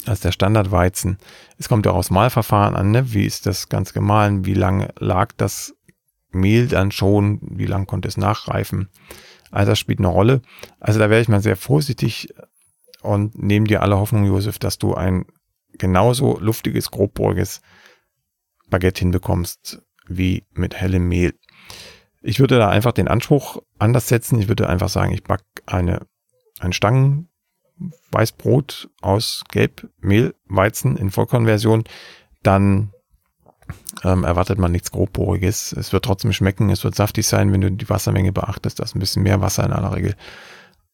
als 0.06 0.22
der 0.22 0.32
Standardweizen. 0.32 1.18
Es 1.58 1.70
kommt 1.70 1.86
ja 1.86 1.92
auch 1.92 1.98
aus 1.98 2.12
Mahlverfahren 2.12 2.75
an, 2.75 2.92
ne? 2.92 3.13
wie 3.13 3.25
ist 3.25 3.46
das 3.46 3.70
ganz 3.70 3.94
gemahlen, 3.94 4.46
wie 4.46 4.53
lange 4.53 4.94
lag 5.00 5.32
das 5.38 5.75
Mehl 6.32 6.68
dann 6.68 6.92
schon, 6.92 7.39
wie 7.42 7.65
lange 7.65 7.86
konnte 7.86 8.08
es 8.08 8.18
nachreifen. 8.18 8.89
Also 9.51 9.72
das 9.72 9.80
spielt 9.80 10.00
eine 10.00 10.08
Rolle. 10.08 10.42
Also 10.80 11.00
da 11.00 11.10
wäre 11.10 11.22
ich 11.22 11.30
mal 11.30 11.42
sehr 11.42 11.56
vorsichtig 11.56 12.34
und 13.04 13.42
nehme 13.42 13.68
dir 13.68 13.82
alle 13.82 13.98
Hoffnung, 13.98 14.26
Josef, 14.26 14.60
dass 14.60 14.78
du 14.78 14.96
ein 14.96 15.26
genauso 15.78 16.38
luftiges, 16.40 16.92
grobboriges 16.92 17.62
Baguette 18.70 19.00
hinbekommst 19.00 19.82
wie 20.08 20.46
mit 20.52 20.76
hellem 20.76 21.08
Mehl. 21.08 21.34
Ich 22.22 22.40
würde 22.40 22.58
da 22.58 22.70
einfach 22.70 22.94
den 22.94 23.08
Anspruch 23.08 23.62
anders 23.80 24.08
setzen. 24.08 24.40
Ich 24.40 24.48
würde 24.48 24.70
einfach 24.70 24.90
sagen, 24.90 25.14
ich 25.14 25.24
back 25.24 25.42
eine, 25.66 26.06
ein 26.60 26.72
Stangenweißbrot 26.72 28.90
aus 29.02 29.44
Gelbmehlweizen 29.50 30.96
in 30.98 31.10
Vollkornversion. 31.12 31.84
Dann 32.42 32.94
ähm, 34.04 34.24
erwartet 34.24 34.60
man 34.60 34.72
nichts 34.72 34.92
Grobboriges. 34.92 35.74
Es 35.74 35.92
wird 35.92 36.06
trotzdem 36.06 36.32
schmecken, 36.34 36.70
es 36.70 36.84
wird 36.84 36.94
saftig 36.96 37.26
sein, 37.28 37.52
wenn 37.52 37.62
du 37.62 37.72
die 37.72 37.90
Wassermenge 37.90 38.32
beachtest. 38.32 38.80
Das 38.80 38.92
ist 38.92 38.96
ein 38.96 39.00
bisschen 39.00 39.24
mehr 39.24 39.42
Wasser 39.42 39.66
in 39.66 39.74
aller 39.74 39.94
Regel. 39.94 40.16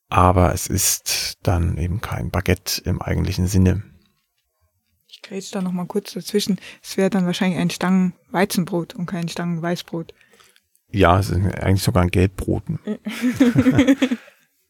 Aber 0.10 0.54
es 0.54 0.68
ist 0.68 1.38
dann 1.44 1.78
eben 1.78 2.02
kein 2.02 2.32
Baguette 2.32 2.82
im 2.86 3.02
eigentlichen 3.02 3.48
Sinne. 3.48 3.84
Ich 5.08 5.22
grätsch 5.22 5.52
da 5.52 5.62
nochmal 5.62 5.86
kurz 5.86 6.14
dazwischen. 6.14 6.60
Es 6.82 6.98
wäre 6.98 7.10
dann 7.10 7.26
wahrscheinlich 7.26 7.60
ein 7.60 7.70
Stangenweizenbrot 7.70 8.96
und 8.96 9.06
kein 9.06 9.30
Stangenweißbrot. 9.30 10.14
Ja, 10.92 11.20
es 11.20 11.30
ist 11.30 11.38
eigentlich 11.38 11.84
sogar 11.84 12.04
ein 12.04 12.10
Gelbbrot. 12.10 12.64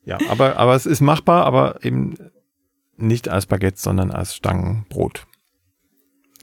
ja, 0.03 0.17
aber, 0.29 0.58
aber 0.58 0.75
es 0.75 0.86
ist 0.86 1.00
machbar, 1.00 1.46
aber 1.46 1.84
eben 1.86 2.17
nicht 2.98 3.29
als 3.29 3.46
Baguette, 3.46 3.79
sondern 3.79 4.12
als 4.12 4.36
Stangenbrot. 4.36 5.25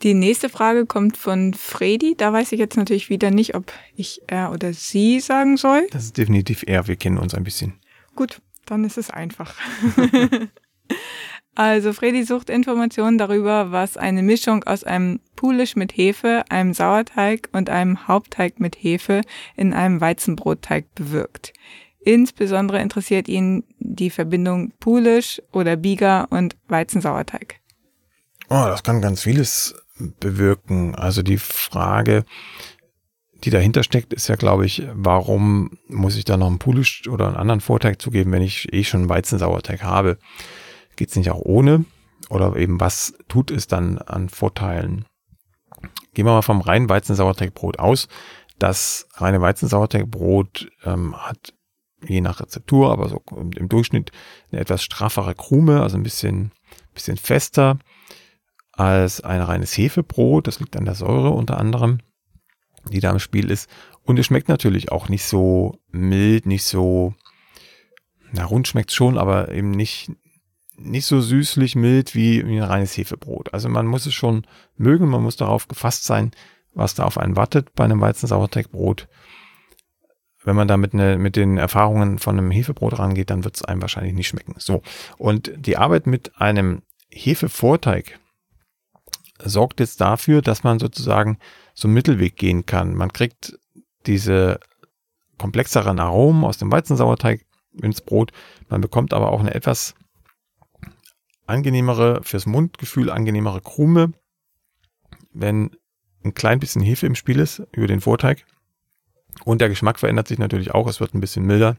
Die 0.03 0.13
nächste 0.13 0.49
Frage 0.49 0.85
kommt 0.85 1.17
von 1.17 1.53
Fredi. 1.53 2.15
Da 2.15 2.31
weiß 2.31 2.51
ich 2.51 2.59
jetzt 2.59 2.77
natürlich 2.77 3.09
wieder 3.09 3.31
nicht, 3.31 3.55
ob 3.55 3.71
ich 3.95 4.21
er 4.27 4.51
oder 4.51 4.73
sie 4.73 5.19
sagen 5.19 5.57
soll. 5.57 5.87
Das 5.91 6.03
ist 6.05 6.17
definitiv 6.17 6.63
er. 6.67 6.87
Wir 6.87 6.95
kennen 6.95 7.17
uns 7.17 7.33
ein 7.33 7.43
bisschen. 7.43 7.73
Gut, 8.15 8.41
dann 8.69 8.83
ist 8.83 8.97
es 8.97 9.09
einfach. 9.09 9.55
Also 11.57 11.91
Freddy 11.91 12.23
sucht 12.23 12.51
Informationen 12.51 13.17
darüber, 13.17 13.71
was 13.71 13.97
eine 13.97 14.21
Mischung 14.21 14.63
aus 14.65 14.83
einem 14.83 15.19
Pulisch 15.35 15.75
mit 15.75 15.91
Hefe, 15.91 16.43
einem 16.49 16.71
Sauerteig 16.75 17.49
und 17.51 17.71
einem 17.71 18.07
Hauptteig 18.07 18.59
mit 18.59 18.75
Hefe 18.75 19.21
in 19.55 19.73
einem 19.73 19.99
Weizenbrotteig 19.99 20.93
bewirkt. 20.93 21.53
Insbesondere 21.99 22.79
interessiert 22.79 23.27
ihn 23.27 23.63
die 23.79 24.11
Verbindung 24.11 24.71
Pulisch 24.79 25.41
oder 25.51 25.77
Biga 25.77 26.25
und 26.29 26.55
Weizensauerteig. 26.67 27.55
Oh, 28.49 28.65
das 28.67 28.83
kann 28.83 29.01
ganz 29.01 29.23
vieles 29.23 29.73
bewirken. 30.19 30.93
Also 30.93 31.23
die 31.23 31.39
Frage, 31.39 32.23
die 33.43 33.49
dahinter 33.49 33.83
steckt, 33.83 34.13
ist 34.13 34.27
ja, 34.27 34.35
glaube 34.35 34.65
ich, 34.65 34.83
warum 34.93 35.77
muss 35.87 36.15
ich 36.15 36.25
da 36.25 36.37
noch 36.37 36.47
einen 36.47 36.59
Pulisch 36.59 37.07
oder 37.07 37.27
einen 37.27 37.37
anderen 37.37 37.61
Vorteig 37.61 38.01
zugeben, 38.01 38.31
wenn 38.31 38.41
ich 38.41 38.73
eh 38.73 38.83
schon 38.83 39.01
einen 39.01 39.09
Weizensauerteig 39.09 39.83
habe? 39.83 40.17
Geht 40.95 41.09
es 41.09 41.15
nicht 41.15 41.29
auch 41.29 41.41
ohne? 41.41 41.85
Oder 42.29 42.55
eben 42.55 42.79
was 42.79 43.13
tut 43.27 43.51
es 43.51 43.67
dann 43.67 43.99
an 43.99 44.29
Vorteilen? 44.29 45.05
Gehen 46.13 46.25
wir 46.25 46.33
mal 46.33 46.41
vom 46.41 46.61
reinen 46.61 46.89
Weizensauerteigbrot 46.89 47.79
aus. 47.79 48.07
Das 48.57 49.07
reine 49.13 49.39
Weizensauerteigbrot 49.39 50.67
ähm, 50.83 51.15
hat 51.15 51.53
je 52.05 52.21
nach 52.21 52.39
Rezeptur, 52.39 52.91
aber 52.91 53.09
so 53.09 53.21
im 53.55 53.69
Durchschnitt 53.69 54.11
eine 54.51 54.61
etwas 54.61 54.83
straffere 54.83 55.35
Krume, 55.35 55.81
also 55.81 55.97
ein 55.97 56.03
bisschen, 56.03 56.51
bisschen 56.93 57.17
fester 57.17 57.77
als 58.71 59.21
ein 59.21 59.41
reines 59.41 59.77
Hefebrot. 59.77 60.47
Das 60.47 60.59
liegt 60.59 60.75
an 60.75 60.85
der 60.85 60.95
Säure 60.95 61.31
unter 61.31 61.57
anderem, 61.57 61.99
die 62.89 62.99
da 62.99 63.11
im 63.11 63.19
Spiel 63.19 63.51
ist. 63.51 63.69
Und 64.03 64.19
es 64.19 64.25
schmeckt 64.25 64.49
natürlich 64.49 64.91
auch 64.91 65.09
nicht 65.09 65.25
so 65.25 65.79
mild, 65.91 66.45
nicht 66.45 66.63
so, 66.63 67.13
na, 68.31 68.45
rund 68.45 68.67
schmeckt 68.67 68.91
schon, 68.91 69.17
aber 69.17 69.51
eben 69.51 69.71
nicht, 69.71 70.11
nicht 70.77 71.05
so 71.05 71.21
süßlich 71.21 71.75
mild 71.75 72.15
wie, 72.15 72.39
ein 72.39 72.61
reines 72.61 72.95
Hefebrot. 72.97 73.53
Also 73.53 73.69
man 73.69 73.87
muss 73.87 74.05
es 74.05 74.13
schon 74.13 74.45
mögen, 74.75 75.09
man 75.09 75.23
muss 75.23 75.35
darauf 75.35 75.67
gefasst 75.67 76.05
sein, 76.05 76.31
was 76.73 76.93
da 76.93 77.05
auf 77.05 77.17
einen 77.17 77.35
wartet 77.35 77.73
bei 77.75 77.83
einem 77.83 78.01
Weizensauerteigbrot. 78.01 79.07
Wenn 80.43 80.55
man 80.55 80.67
da 80.67 80.77
mit, 80.77 80.93
ne, 80.93 81.17
mit 81.17 81.35
den 81.35 81.57
Erfahrungen 81.57 82.19
von 82.19 82.37
einem 82.37 82.51
Hefebrot 82.51 82.99
rangeht, 82.99 83.29
dann 83.29 83.43
wird 83.43 83.55
es 83.55 83.65
einem 83.65 83.81
wahrscheinlich 83.81 84.13
nicht 84.13 84.27
schmecken. 84.27 84.55
So. 84.59 84.81
Und 85.17 85.51
die 85.57 85.75
Arbeit 85.75 86.07
mit 86.07 86.39
einem 86.39 86.83
Hefevorteig 87.09 88.19
sorgt 89.43 89.79
jetzt 89.79 90.01
dafür, 90.01 90.41
dass 90.41 90.63
man 90.63 90.79
sozusagen 90.79 91.37
so 91.73 91.87
einen 91.87 91.93
Mittelweg 91.93 92.35
gehen 92.35 92.65
kann. 92.65 92.95
Man 92.95 93.13
kriegt 93.13 93.57
diese 94.05 94.59
komplexeren 95.37 95.99
Aromen 95.99 96.43
aus 96.43 96.57
dem 96.57 96.71
Weizensauerteig 96.71 97.45
ins 97.81 98.01
Brot. 98.01 98.31
Man 98.69 98.81
bekommt 98.81 99.13
aber 99.13 99.31
auch 99.31 99.39
eine 99.39 99.53
etwas 99.53 99.93
angenehmere, 101.45 102.21
fürs 102.23 102.45
Mundgefühl 102.45 103.09
angenehmere 103.09 103.61
Krume, 103.61 104.13
wenn 105.31 105.71
ein 106.23 106.33
klein 106.33 106.59
bisschen 106.59 106.81
Hefe 106.81 107.05
im 107.05 107.15
Spiel 107.15 107.39
ist 107.39 107.61
über 107.71 107.87
den 107.87 108.01
Vorteig. 108.01 108.45
Und 109.45 109.61
der 109.61 109.69
Geschmack 109.69 109.99
verändert 109.99 110.27
sich 110.27 110.39
natürlich 110.39 110.71
auch. 110.71 110.87
Es 110.87 110.99
wird 110.99 111.13
ein 111.13 111.21
bisschen 111.21 111.45
milder. 111.45 111.77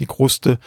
Die 0.00 0.06
Kruste 0.06 0.58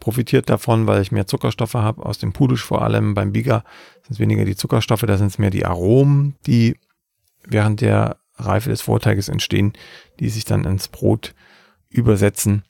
profitiert 0.00 0.48
davon, 0.48 0.86
weil 0.86 1.02
ich 1.02 1.12
mehr 1.12 1.26
Zuckerstoffe 1.26 1.74
habe, 1.74 2.04
aus 2.04 2.18
dem 2.18 2.32
Pudisch 2.32 2.64
vor 2.64 2.82
allem. 2.82 3.14
Beim 3.14 3.32
Biga 3.32 3.64
sind 4.02 4.12
es 4.12 4.18
weniger 4.18 4.44
die 4.44 4.56
Zuckerstoffe, 4.56 5.02
da 5.02 5.16
sind 5.16 5.28
es 5.28 5.38
mehr 5.38 5.50
die 5.50 5.66
Aromen, 5.66 6.36
die 6.46 6.76
während 7.44 7.80
der 7.80 8.16
Reife 8.36 8.70
des 8.70 8.80
Vorteiges 8.80 9.28
entstehen, 9.28 9.72
die 10.20 10.28
sich 10.28 10.44
dann 10.44 10.64
ins 10.64 10.88
Brot 10.88 11.34
übersetzen. 11.88 12.64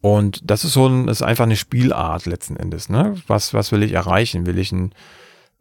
Und 0.00 0.50
das 0.50 0.64
ist 0.64 0.72
so 0.72 0.86
ein, 0.86 1.08
ist 1.08 1.22
einfach 1.22 1.44
eine 1.44 1.56
Spielart 1.56 2.26
letzten 2.26 2.56
Endes. 2.56 2.88
Ne? 2.88 3.14
Was, 3.26 3.54
was 3.54 3.72
will 3.72 3.82
ich 3.82 3.92
erreichen? 3.92 4.46
Will 4.46 4.58
ich 4.58 4.72
ein 4.72 4.94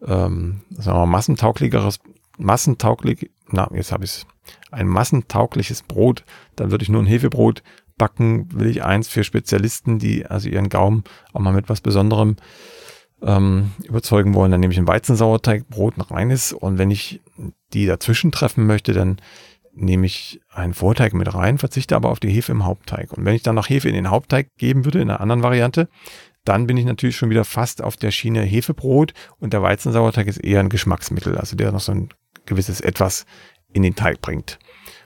ähm, 0.05 0.61
sagen 0.71 0.97
wir 0.97 1.05
mal, 1.05 1.11
massentauglicheres, 1.11 1.99
massentauglich, 2.37 3.31
na, 3.47 3.69
jetzt 3.73 3.91
habe 3.91 4.05
ich 4.05 4.11
es, 4.11 4.27
ein 4.71 4.87
massentaugliches 4.87 5.83
Brot, 5.83 6.23
dann 6.55 6.71
würde 6.71 6.83
ich 6.83 6.89
nur 6.89 7.01
ein 7.01 7.07
Hefebrot 7.07 7.63
backen, 7.99 8.47
will 8.51 8.67
ich 8.67 8.83
eins 8.83 9.07
für 9.07 9.23
Spezialisten, 9.23 9.99
die 9.99 10.25
also 10.25 10.49
ihren 10.49 10.69
Gaumen 10.69 11.03
auch 11.33 11.41
mal 11.41 11.53
mit 11.53 11.69
was 11.69 11.81
Besonderem 11.81 12.37
ähm, 13.21 13.73
überzeugen 13.83 14.33
wollen, 14.33 14.51
dann 14.51 14.61
nehme 14.61 14.73
ich 14.73 14.79
ein 14.79 14.87
Weizensauerteigbrot, 14.87 15.97
ein 15.97 16.01
reines 16.01 16.53
und 16.53 16.79
wenn 16.79 16.89
ich 16.89 17.21
die 17.73 17.85
dazwischen 17.85 18.31
treffen 18.31 18.65
möchte, 18.65 18.93
dann 18.93 19.17
nehme 19.73 20.05
ich 20.05 20.41
einen 20.49 20.73
Vorteig 20.73 21.13
mit 21.13 21.33
rein, 21.33 21.57
verzichte 21.57 21.95
aber 21.95 22.09
auf 22.09 22.19
die 22.19 22.29
Hefe 22.29 22.51
im 22.51 22.65
Hauptteig. 22.65 23.13
Und 23.13 23.25
wenn 23.25 23.35
ich 23.35 23.43
dann 23.43 23.55
noch 23.55 23.69
Hefe 23.69 23.87
in 23.87 23.95
den 23.95 24.09
Hauptteig 24.09 24.47
geben 24.57 24.83
würde, 24.83 25.01
in 25.01 25.09
einer 25.09 25.21
anderen 25.21 25.43
Variante, 25.43 25.87
dann 26.43 26.67
bin 26.67 26.77
ich 26.77 26.85
natürlich 26.85 27.15
schon 27.15 27.29
wieder 27.29 27.45
fast 27.45 27.81
auf 27.83 27.95
der 27.95 28.11
Schiene 28.11 28.41
Hefebrot 28.41 29.13
und 29.37 29.53
der 29.53 29.61
Weizensauerteig 29.61 30.27
ist 30.27 30.37
eher 30.43 30.59
ein 30.59 30.69
Geschmacksmittel, 30.69 31.37
also 31.37 31.55
der 31.55 31.71
noch 31.71 31.79
so 31.79 31.91
ein 31.91 32.09
gewisses 32.45 32.81
Etwas 32.81 33.25
in 33.71 33.83
den 33.83 33.95
Teig 33.95 34.21
bringt. 34.21 34.57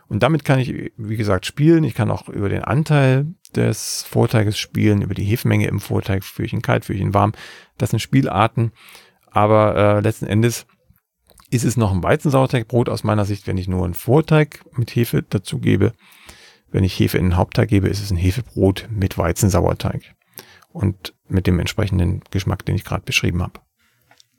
Und 0.07 0.24
damit 0.24 0.43
kann 0.43 0.60
ich, 0.60 0.91
wie 0.98 1.17
gesagt, 1.17 1.45
spielen. 1.45 1.83
Ich 1.83 1.95
kann 1.95 2.12
auch 2.12 2.29
über 2.29 2.50
den 2.50 2.63
Anteil 2.63 3.27
des 3.55 4.03
Vorteiges 4.03 4.57
spielen, 4.57 5.01
über 5.01 5.13
die 5.13 5.24
Hefemenge 5.24 5.67
im 5.67 5.79
Vorteig, 5.79 6.24
für 6.24 6.45
ihn 6.45 6.62
kalt, 6.62 6.86
für 6.86 6.93
ihn 6.93 7.13
warm. 7.13 7.33
Das 7.77 7.91
sind 7.91 8.00
Spielarten. 8.00 8.72
Aber 9.31 9.75
äh, 9.75 10.00
letzten 10.01 10.27
Endes 10.27 10.65
ist 11.50 11.65
es 11.65 11.77
noch 11.77 11.91
ein 11.91 12.03
Weizensauerteigbrot 12.03 12.89
aus 12.89 13.03
meiner 13.03 13.25
Sicht, 13.25 13.48
wenn 13.48 13.57
ich 13.57 13.67
nur 13.67 13.86
einen 13.86 13.93
Vorteig 13.93 14.63
mit 14.75 14.95
Hefe 14.95 15.24
dazu 15.24 15.60
gebe. 15.60 15.93
Wenn 16.72 16.83
ich 16.83 17.00
Hefe 17.00 17.17
in 17.19 17.25
den 17.25 17.38
Hauptteig 17.38 17.69
gebe, 17.69 17.88
ist 17.88 18.01
es 18.01 18.12
ein 18.12 18.17
Hefebrot 18.17 18.88
mit 18.89 19.17
Weizensauerteig 19.17 20.15
und 20.72 21.13
mit 21.27 21.45
dem 21.45 21.60
entsprechenden 21.60 22.22
Geschmack, 22.31 22.65
den 22.65 22.75
ich 22.75 22.83
gerade 22.83 23.03
beschrieben 23.03 23.43
habe. 23.43 23.60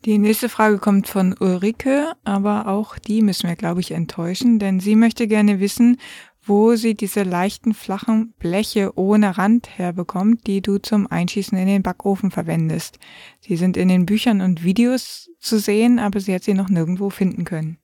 Die 0.05 0.19
nächste 0.19 0.51
Frage 0.51 0.77
kommt 0.79 1.09
von 1.09 1.35
Ulrike, 1.41 2.13
aber 2.25 2.69
auch 2.69 2.99
die 2.99 3.23
müssen 3.23 3.49
wir, 3.49 3.57
glaube 3.57 3.81
ich, 3.81 3.93
enttäuschen, 3.93 4.59
denn 4.59 4.79
sie 4.79 4.97
möchte 4.97 5.27
gerne 5.27 5.61
wissen, 5.61 5.97
wo 6.43 6.77
sie 6.77 6.95
diese 6.95 7.23
leichten, 7.23 7.73
flachen 7.73 8.35
Bleche 8.39 8.99
ohne 8.99 9.39
Rand 9.39 9.79
herbekommt, 9.79 10.47
die 10.47 10.61
du 10.61 10.77
zum 10.77 11.07
Einschießen 11.11 11.57
in 11.57 11.67
den 11.67 11.83
Backofen 11.83 12.31
verwendest. 12.31 12.99
Sie 13.41 13.57
sind 13.57 13.79
in 13.79 13.89
den 13.89 14.05
Büchern 14.05 14.43
und 14.43 14.63
Videos 14.63 15.31
zu 15.39 15.59
sehen, 15.59 15.99
aber 15.99 16.21
sie 16.21 16.35
hat 16.35 16.45
sie 16.45 16.53
noch 16.53 16.69
nirgendwo 16.69 17.09
finden 17.09 17.45
können. 17.45 17.79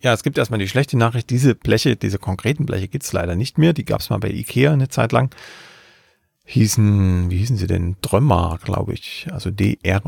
Ja, 0.00 0.12
es 0.12 0.22
gibt 0.22 0.38
erstmal 0.38 0.60
die 0.60 0.68
schlechte 0.68 0.96
Nachricht. 0.96 1.28
Diese 1.30 1.56
Bleche, 1.56 1.96
diese 1.96 2.20
konkreten 2.20 2.66
Bleche 2.66 2.86
gibt's 2.86 3.12
leider 3.12 3.34
nicht 3.34 3.58
mehr. 3.58 3.72
Die 3.72 3.84
gab's 3.84 4.10
mal 4.10 4.18
bei 4.18 4.30
Ikea 4.30 4.72
eine 4.72 4.88
Zeit 4.88 5.10
lang. 5.10 5.34
Hießen, 6.50 7.30
wie 7.30 7.36
hießen 7.36 7.58
sie 7.58 7.66
denn? 7.66 7.96
Drömer, 8.00 8.58
glaube 8.64 8.94
ich. 8.94 9.26
Also 9.30 9.50
D-R-Ö-M-M-A-R. 9.50 10.00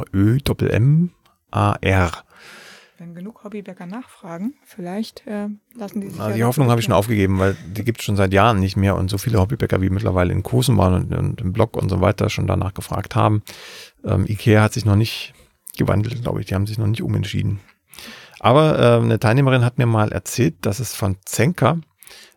Wenn 2.96 3.14
genug 3.14 3.44
Hobbybäcker 3.44 3.84
nachfragen, 3.84 4.54
vielleicht 4.64 5.26
äh, 5.26 5.48
lassen 5.74 6.00
die 6.00 6.08
sich. 6.08 6.18
Also 6.18 6.34
die 6.34 6.44
Hoffnung 6.44 6.70
habe 6.70 6.80
ich 6.80 6.86
schon 6.86 6.94
aufgegeben, 6.94 7.38
weil 7.38 7.58
die 7.66 7.84
gibt's 7.84 8.04
schon 8.04 8.16
seit 8.16 8.32
Jahren 8.32 8.58
nicht 8.58 8.78
mehr 8.78 8.96
und 8.96 9.10
so 9.10 9.18
viele 9.18 9.38
Hobbybäcker 9.38 9.82
wie 9.82 9.90
mittlerweile 9.90 10.32
in 10.32 10.42
Kursen 10.42 10.78
waren 10.78 10.94
und, 10.94 11.12
und 11.14 11.42
im 11.42 11.52
Blog 11.52 11.76
und 11.76 11.90
so 11.90 12.00
weiter 12.00 12.30
schon 12.30 12.46
danach 12.46 12.72
gefragt 12.72 13.14
haben. 13.14 13.42
Ähm, 14.02 14.24
Ikea 14.26 14.62
hat 14.62 14.72
sich 14.72 14.86
noch 14.86 14.96
nicht 14.96 15.34
gewandelt, 15.76 16.22
glaube 16.22 16.40
ich. 16.40 16.46
Die 16.46 16.54
haben 16.54 16.66
sich 16.66 16.78
noch 16.78 16.86
nicht 16.86 17.02
umentschieden. 17.02 17.60
Aber 18.38 18.78
äh, 18.78 19.02
eine 19.02 19.20
Teilnehmerin 19.20 19.62
hat 19.62 19.76
mir 19.76 19.84
mal 19.84 20.10
erzählt, 20.10 20.54
dass 20.62 20.80
es 20.80 20.94
von 20.94 21.18
Zenker 21.26 21.80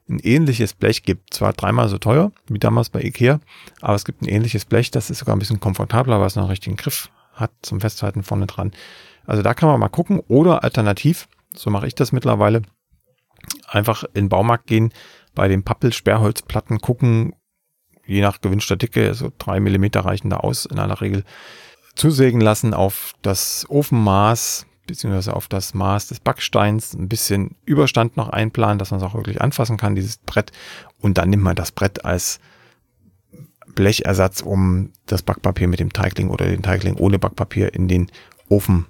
ein 0.09 0.19
ähnliches 0.19 0.73
Blech 0.73 1.03
gibt. 1.03 1.33
Zwar 1.33 1.53
dreimal 1.53 1.89
so 1.89 1.97
teuer 1.97 2.31
wie 2.47 2.59
damals 2.59 2.89
bei 2.89 3.01
Ikea, 3.01 3.39
aber 3.81 3.95
es 3.95 4.05
gibt 4.05 4.21
ein 4.21 4.27
ähnliches 4.27 4.65
Blech, 4.65 4.91
das 4.91 5.09
ist 5.09 5.19
sogar 5.19 5.35
ein 5.35 5.39
bisschen 5.39 5.59
komfortabler, 5.59 6.19
weil 6.19 6.27
es 6.27 6.35
noch 6.35 6.43
einen 6.43 6.51
richtigen 6.51 6.75
Griff 6.75 7.09
hat 7.33 7.51
zum 7.61 7.81
Festhalten 7.81 8.23
vorne 8.23 8.45
dran. 8.45 8.71
Also 9.25 9.41
da 9.41 9.53
kann 9.53 9.69
man 9.69 9.79
mal 9.79 9.89
gucken. 9.89 10.19
Oder 10.27 10.63
alternativ, 10.63 11.27
so 11.55 11.69
mache 11.69 11.87
ich 11.87 11.95
das 11.95 12.11
mittlerweile, 12.11 12.61
einfach 13.67 14.03
in 14.03 14.25
den 14.25 14.29
Baumarkt 14.29 14.67
gehen, 14.67 14.93
bei 15.35 15.47
den 15.47 15.63
Pappel-Sperrholzplatten 15.63 16.79
gucken, 16.79 17.33
je 18.05 18.21
nach 18.21 18.41
gewünschter 18.41 18.75
Dicke, 18.75 19.13
so 19.13 19.31
drei 19.37 19.59
Millimeter 19.59 20.01
reichen 20.01 20.29
da 20.29 20.37
aus 20.37 20.65
in 20.65 20.77
aller 20.77 21.01
Regel, 21.01 21.23
zusägen 21.95 22.41
lassen 22.41 22.73
auf 22.73 23.13
das 23.21 23.65
Ofenmaß, 23.69 24.65
beziehungsweise 24.87 25.35
auf 25.35 25.47
das 25.47 25.73
Maß 25.73 26.07
des 26.07 26.19
Backsteins 26.19 26.93
ein 26.93 27.07
bisschen 27.07 27.55
Überstand 27.65 28.17
noch 28.17 28.29
einplanen, 28.29 28.79
dass 28.79 28.91
man 28.91 28.99
es 28.99 29.05
auch 29.05 29.15
wirklich 29.15 29.41
anfassen 29.41 29.77
kann, 29.77 29.95
dieses 29.95 30.17
Brett. 30.17 30.51
Und 30.99 31.17
dann 31.17 31.29
nimmt 31.29 31.43
man 31.43 31.55
das 31.55 31.71
Brett 31.71 32.05
als 32.05 32.39
Blechersatz, 33.75 34.41
um 34.41 34.91
das 35.05 35.21
Backpapier 35.21 35.67
mit 35.67 35.79
dem 35.79 35.93
Teigling 35.93 36.29
oder 36.29 36.45
den 36.45 36.61
Teigling 36.61 36.95
ohne 36.95 37.19
Backpapier 37.19 37.73
in 37.73 37.87
den 37.87 38.11
Ofen 38.49 38.85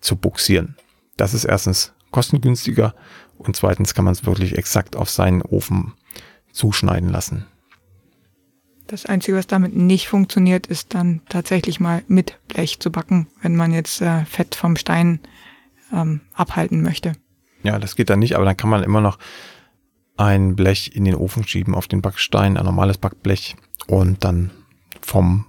zu 0.00 0.16
buxieren. 0.16 0.76
Das 1.16 1.34
ist 1.34 1.44
erstens 1.44 1.92
kostengünstiger 2.10 2.94
und 3.38 3.56
zweitens 3.56 3.94
kann 3.94 4.04
man 4.04 4.12
es 4.12 4.26
wirklich 4.26 4.56
exakt 4.56 4.96
auf 4.96 5.10
seinen 5.10 5.42
Ofen 5.42 5.94
zuschneiden 6.52 7.10
lassen. 7.10 7.46
Das 8.86 9.04
Einzige, 9.04 9.36
was 9.36 9.46
damit 9.46 9.74
nicht 9.74 10.08
funktioniert, 10.08 10.66
ist 10.68 10.94
dann 10.94 11.20
tatsächlich 11.28 11.80
mal 11.80 12.02
mit 12.06 12.38
Blech 12.48 12.78
zu 12.78 12.92
backen, 12.92 13.26
wenn 13.42 13.56
man 13.56 13.72
jetzt 13.72 14.00
äh, 14.00 14.24
Fett 14.24 14.54
vom 14.54 14.76
Stein 14.76 15.20
ähm, 15.92 16.20
abhalten 16.32 16.82
möchte. 16.82 17.12
Ja, 17.62 17.78
das 17.78 17.96
geht 17.96 18.10
dann 18.10 18.20
nicht, 18.20 18.36
aber 18.36 18.44
dann 18.44 18.56
kann 18.56 18.70
man 18.70 18.84
immer 18.84 19.00
noch 19.00 19.18
ein 20.16 20.54
Blech 20.54 20.94
in 20.94 21.04
den 21.04 21.16
Ofen 21.16 21.46
schieben 21.46 21.74
auf 21.74 21.88
den 21.88 22.00
Backstein, 22.00 22.56
ein 22.56 22.64
normales 22.64 22.98
Backblech 22.98 23.56
und 23.86 24.22
dann 24.24 24.50
vom 25.00 25.46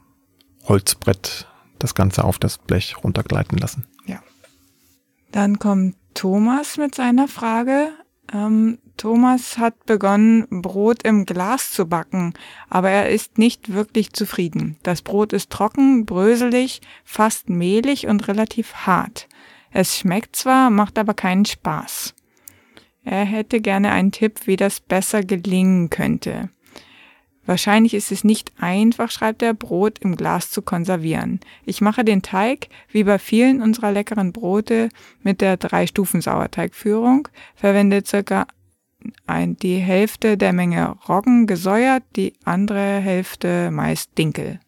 Holzbrett 0.67 1.47
das 1.79 1.95
Ganze 1.95 2.23
auf 2.23 2.39
das 2.39 2.57
Blech 2.57 2.95
runtergleiten 3.03 3.57
lassen. 3.57 3.85
Ja. 4.05 4.19
Dann 5.31 5.59
kommt 5.59 5.95
Thomas 6.15 6.77
mit 6.77 6.95
seiner 6.95 7.27
Frage. 7.27 7.91
Ähm, 8.33 8.79
Thomas 8.97 9.57
hat 9.57 9.85
begonnen, 9.85 10.47
Brot 10.49 11.03
im 11.03 11.25
Glas 11.25 11.71
zu 11.71 11.85
backen, 11.85 12.33
aber 12.69 12.89
er 12.89 13.09
ist 13.09 13.37
nicht 13.37 13.73
wirklich 13.73 14.11
zufrieden. 14.13 14.77
Das 14.83 15.01
Brot 15.01 15.33
ist 15.33 15.49
trocken, 15.51 16.05
bröselig, 16.05 16.81
fast 17.05 17.49
mehlig 17.49 18.07
und 18.07 18.27
relativ 18.27 18.73
hart. 18.73 19.27
Es 19.71 19.97
schmeckt 19.97 20.35
zwar, 20.35 20.69
macht 20.69 20.97
aber 20.97 21.13
keinen 21.13 21.45
Spaß. 21.45 22.15
Er 23.03 23.23
hätte 23.23 23.61
gerne 23.61 23.91
einen 23.91 24.11
Tipp, 24.11 24.47
wie 24.47 24.57
das 24.57 24.79
besser 24.79 25.23
gelingen 25.23 25.89
könnte. 25.89 26.49
Wahrscheinlich 27.45 27.93
ist 27.93 28.11
es 28.11 28.25
nicht 28.25 28.51
einfach, 28.59 29.09
schreibt 29.09 29.41
er, 29.41 29.53
Brot 29.53 29.99
im 29.99 30.17
Glas 30.17 30.51
zu 30.51 30.61
konservieren. 30.61 31.39
Ich 31.65 31.79
mache 31.79 32.03
den 32.03 32.21
Teig, 32.21 32.67
wie 32.91 33.05
bei 33.05 33.17
vielen 33.17 33.61
unserer 33.61 33.93
leckeren 33.93 34.33
Brote, 34.33 34.89
mit 35.23 35.39
der 35.39 35.55
Drei-Stufen-Sauerteigführung, 35.55 37.29
verwende 37.55 38.03
circa 38.05 38.47
ein, 39.25 39.55
die 39.57 39.77
Hälfte 39.77 40.37
der 40.37 40.53
Menge 40.53 40.95
Roggen 41.07 41.47
gesäuert, 41.47 42.03
die 42.15 42.33
andere 42.43 42.99
Hälfte 42.99 43.71
meist 43.71 44.17
Dinkel. 44.17 44.59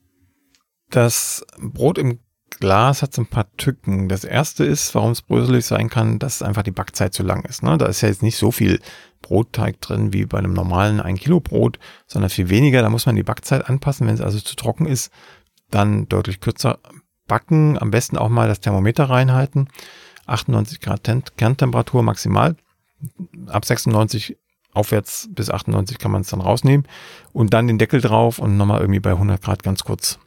Das 0.90 1.46
Brot 1.60 1.98
im 1.98 2.20
Glas 2.60 3.02
hat 3.02 3.14
so 3.14 3.22
ein 3.22 3.28
paar 3.28 3.52
Tücken. 3.58 4.10
Das 4.10 4.24
erste 4.24 4.66
ist, 4.66 4.94
warum 4.96 5.12
es 5.12 5.22
bröselig 5.22 5.66
sein 5.66 5.90
kann, 5.90 6.20
dass 6.20 6.42
einfach 6.42 6.64
die 6.64 6.72
Backzeit 6.72 7.14
zu 7.14 7.24
lang 7.24 7.46
ist. 7.46 7.64
Ne? 7.64 7.78
Da 7.78 7.86
ist 7.86 8.02
ja 8.02 8.10
jetzt 8.10 8.24
nicht 8.24 8.38
so 8.38 8.52
viel 8.52 8.82
Brotteig 9.22 9.80
drin 9.82 10.14
wie 10.14 10.26
bei 10.26 10.40
einem 10.40 10.54
normalen 10.54 11.00
1 11.00 11.20
Kilo 11.20 11.40
Brot, 11.40 11.80
sondern 12.08 12.30
viel 12.30 12.50
weniger. 12.50 12.82
Da 12.82 12.90
muss 12.90 13.06
man 13.06 13.16
die 13.16 13.24
Backzeit 13.24 13.70
anpassen. 13.70 14.08
Wenn 14.08 14.16
es 14.16 14.22
also 14.22 14.40
zu 14.40 14.56
trocken 14.56 14.88
ist, 14.88 15.12
dann 15.70 16.10
deutlich 16.10 16.42
kürzer 16.42 16.80
backen. 17.28 17.78
Am 17.80 17.92
besten 17.92 18.18
auch 18.18 18.30
mal 18.30 18.48
das 18.48 18.60
Thermometer 18.60 19.10
reinhalten. 19.10 19.70
98 20.26 20.82
Grad 20.82 21.04
Kerntemperatur 21.38 22.04
maximal 22.04 22.56
ab 23.48 23.66
96 23.66 24.38
aufwärts 24.74 25.30
bis 25.32 25.50
98 25.50 25.98
kann 25.98 26.12
man 26.12 26.22
es 26.22 26.30
dann 26.30 26.42
rausnehmen 26.42 26.88
und 27.34 27.54
dann 27.54 27.68
den 27.68 27.80
Deckel 27.80 28.02
drauf 28.02 28.40
und 28.40 28.58
nochmal 28.58 28.82
irgendwie 28.82 29.00
bei 29.00 29.12
100 29.12 29.42
Grad 29.42 29.64
ganz 29.64 29.84
kurz 29.84 30.20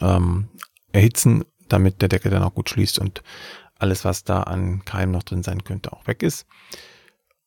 ähm, 0.00 0.48
erhitzen, 0.92 1.44
damit 1.68 2.02
der 2.02 2.08
Deckel 2.08 2.30
dann 2.30 2.42
auch 2.42 2.54
gut 2.54 2.70
schließt 2.70 2.98
und 2.98 3.22
alles, 3.78 4.04
was 4.04 4.24
da 4.24 4.44
an 4.44 4.84
Keim 4.84 5.10
noch 5.10 5.24
drin 5.24 5.42
sein 5.42 5.64
könnte, 5.64 5.92
auch 5.92 6.06
weg 6.06 6.22
ist. 6.22 6.46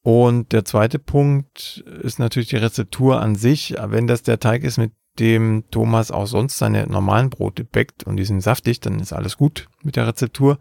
Und 0.02 0.52
der 0.52 0.66
zweite 0.66 1.00
Punkt 1.00 1.84
ist 2.02 2.20
natürlich 2.20 2.50
die 2.50 2.58
Rezeptur 2.58 3.22
an 3.22 3.36
sich. 3.36 3.76
Wenn 3.82 4.06
das 4.06 4.22
der 4.22 4.40
Teig 4.40 4.64
ist, 4.64 4.78
mit 4.78 4.92
dem 5.18 5.64
Thomas 5.72 6.12
auch 6.12 6.28
sonst 6.28 6.58
seine 6.58 6.86
normalen 6.88 7.30
Brote 7.30 7.64
backt 7.64 8.04
und 8.04 8.18
die 8.18 8.26
sind 8.26 8.42
saftig, 8.42 8.82
dann 8.82 9.00
ist 9.00 9.14
alles 9.14 9.38
gut 9.38 9.68
mit 9.82 9.96
der 9.96 10.08
Rezeptur. 10.08 10.60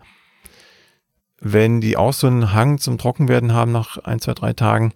Wenn 1.47 1.83
die 1.83 1.99
auch 1.99 2.15
so 2.15 2.27
einen 2.27 2.55
Hang 2.55 2.79
zum 2.79 2.97
Trockenwerden 2.97 3.53
haben 3.53 3.71
nach 3.71 3.99
ein, 3.99 4.19
zwei, 4.19 4.33
drei 4.33 4.55
Tagen, 4.55 4.95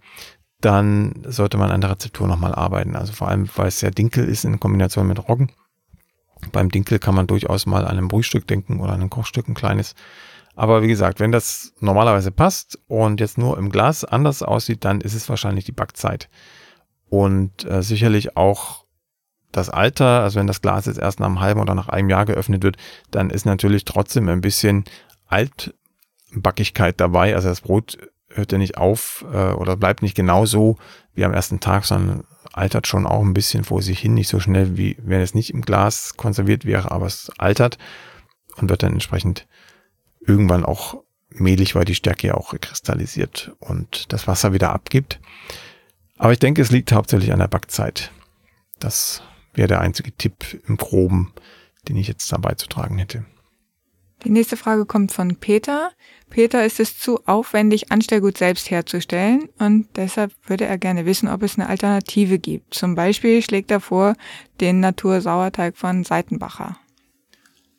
dann 0.62 1.22
sollte 1.26 1.58
man 1.58 1.70
an 1.70 1.82
der 1.82 1.90
Rezeptur 1.90 2.26
nochmal 2.26 2.54
arbeiten. 2.54 2.96
Also 2.96 3.12
vor 3.12 3.28
allem, 3.28 3.48
weil 3.54 3.68
es 3.68 3.80
sehr 3.80 3.90
Dinkel 3.90 4.26
ist 4.26 4.46
in 4.46 4.58
Kombination 4.58 5.06
mit 5.06 5.28
Roggen. 5.28 5.52
Beim 6.50 6.70
Dinkel 6.70 6.98
kann 6.98 7.14
man 7.14 7.26
durchaus 7.26 7.66
mal 7.66 7.84
an 7.84 7.98
einem 7.98 8.08
Brühstück 8.08 8.46
denken 8.46 8.80
oder 8.80 8.94
an 8.94 9.02
ein 9.02 9.10
Kochstück, 9.10 9.46
ein 9.46 9.54
kleines. 9.54 9.94
Aber 10.56 10.82
wie 10.82 10.88
gesagt, 10.88 11.20
wenn 11.20 11.32
das 11.32 11.74
normalerweise 11.80 12.30
passt 12.32 12.78
und 12.88 13.20
jetzt 13.20 13.36
nur 13.36 13.58
im 13.58 13.68
Glas 13.68 14.04
anders 14.04 14.42
aussieht, 14.42 14.86
dann 14.86 15.02
ist 15.02 15.14
es 15.14 15.28
wahrscheinlich 15.28 15.66
die 15.66 15.72
Backzeit. 15.72 16.30
Und 17.10 17.64
äh, 17.66 17.82
sicherlich 17.82 18.38
auch 18.38 18.86
das 19.52 19.68
Alter, 19.68 20.22
also 20.22 20.40
wenn 20.40 20.46
das 20.46 20.62
Glas 20.62 20.86
jetzt 20.86 20.98
erst 20.98 21.20
nach 21.20 21.26
einem 21.26 21.40
halben 21.40 21.60
oder 21.60 21.74
nach 21.74 21.90
einem 21.90 22.08
Jahr 22.08 22.24
geöffnet 22.24 22.62
wird, 22.62 22.78
dann 23.10 23.28
ist 23.28 23.44
natürlich 23.44 23.84
trotzdem 23.84 24.28
ein 24.30 24.40
bisschen 24.40 24.84
alt 25.26 25.74
Backigkeit 26.32 27.00
dabei. 27.00 27.34
Also 27.34 27.48
das 27.48 27.60
Brot 27.60 27.98
hört 28.28 28.52
ja 28.52 28.58
nicht 28.58 28.76
auf 28.76 29.24
äh, 29.32 29.52
oder 29.52 29.76
bleibt 29.76 30.02
nicht 30.02 30.14
genau 30.14 30.46
so 30.46 30.76
wie 31.14 31.24
am 31.24 31.34
ersten 31.34 31.60
Tag, 31.60 31.84
sondern 31.84 32.24
altert 32.52 32.86
schon 32.86 33.06
auch 33.06 33.22
ein 33.22 33.34
bisschen 33.34 33.64
vor 33.64 33.82
sich 33.82 34.00
hin, 34.00 34.14
nicht 34.14 34.28
so 34.28 34.40
schnell 34.40 34.76
wie 34.76 34.96
wenn 35.02 35.20
es 35.20 35.34
nicht 35.34 35.50
im 35.50 35.62
Glas 35.62 36.16
konserviert 36.16 36.64
wäre, 36.64 36.90
aber 36.90 37.06
es 37.06 37.30
altert 37.38 37.78
und 38.56 38.68
wird 38.68 38.82
dann 38.82 38.92
entsprechend 38.92 39.46
irgendwann 40.20 40.64
auch 40.64 41.02
mehlig, 41.30 41.74
weil 41.74 41.84
die 41.84 41.94
Stärke 41.94 42.28
ja 42.28 42.34
auch 42.34 42.54
kristallisiert 42.60 43.52
und 43.60 44.12
das 44.12 44.26
Wasser 44.26 44.52
wieder 44.52 44.72
abgibt. 44.72 45.20
Aber 46.16 46.32
ich 46.32 46.38
denke, 46.38 46.62
es 46.62 46.70
liegt 46.70 46.92
hauptsächlich 46.92 47.32
an 47.32 47.38
der 47.38 47.48
Backzeit. 47.48 48.10
Das 48.78 49.22
wäre 49.54 49.68
der 49.68 49.80
einzige 49.80 50.12
Tipp 50.12 50.60
im 50.66 50.76
Groben, 50.76 51.32
den 51.88 51.96
ich 51.96 52.08
jetzt 52.08 52.30
dabei 52.32 52.54
zu 52.54 52.66
tragen 52.66 52.98
hätte. 52.98 53.24
Die 54.24 54.30
nächste 54.30 54.56
Frage 54.56 54.84
kommt 54.84 55.12
von 55.12 55.36
Peter. 55.36 55.92
Peter 56.28 56.64
ist 56.64 56.80
es 56.80 56.98
zu 56.98 57.24
aufwendig, 57.26 57.92
Anstellgut 57.92 58.36
selbst 58.36 58.70
herzustellen 58.70 59.48
und 59.58 59.86
deshalb 59.96 60.32
würde 60.46 60.64
er 60.64 60.76
gerne 60.76 61.06
wissen, 61.06 61.28
ob 61.28 61.42
es 61.42 61.56
eine 61.56 61.68
Alternative 61.68 62.38
gibt. 62.38 62.74
Zum 62.74 62.94
Beispiel 62.96 63.42
schlägt 63.42 63.70
er 63.70 63.80
vor 63.80 64.14
den 64.60 64.80
Natursauerteig 64.80 65.76
von 65.76 66.02
Seitenbacher. 66.02 66.76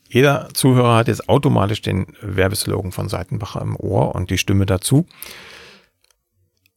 Jeder 0.08 0.50
Zuhörer 0.54 0.96
hat 0.96 1.08
jetzt 1.08 1.30
automatisch 1.30 1.82
den 1.82 2.08
Werbeslogan 2.22 2.92
von 2.92 3.10
Seitenbacher 3.10 3.62
im 3.62 3.76
Ohr 3.76 4.16
und 4.16 4.30
die 4.32 4.40
Stimme 4.40 4.66
dazu. 4.66 5.06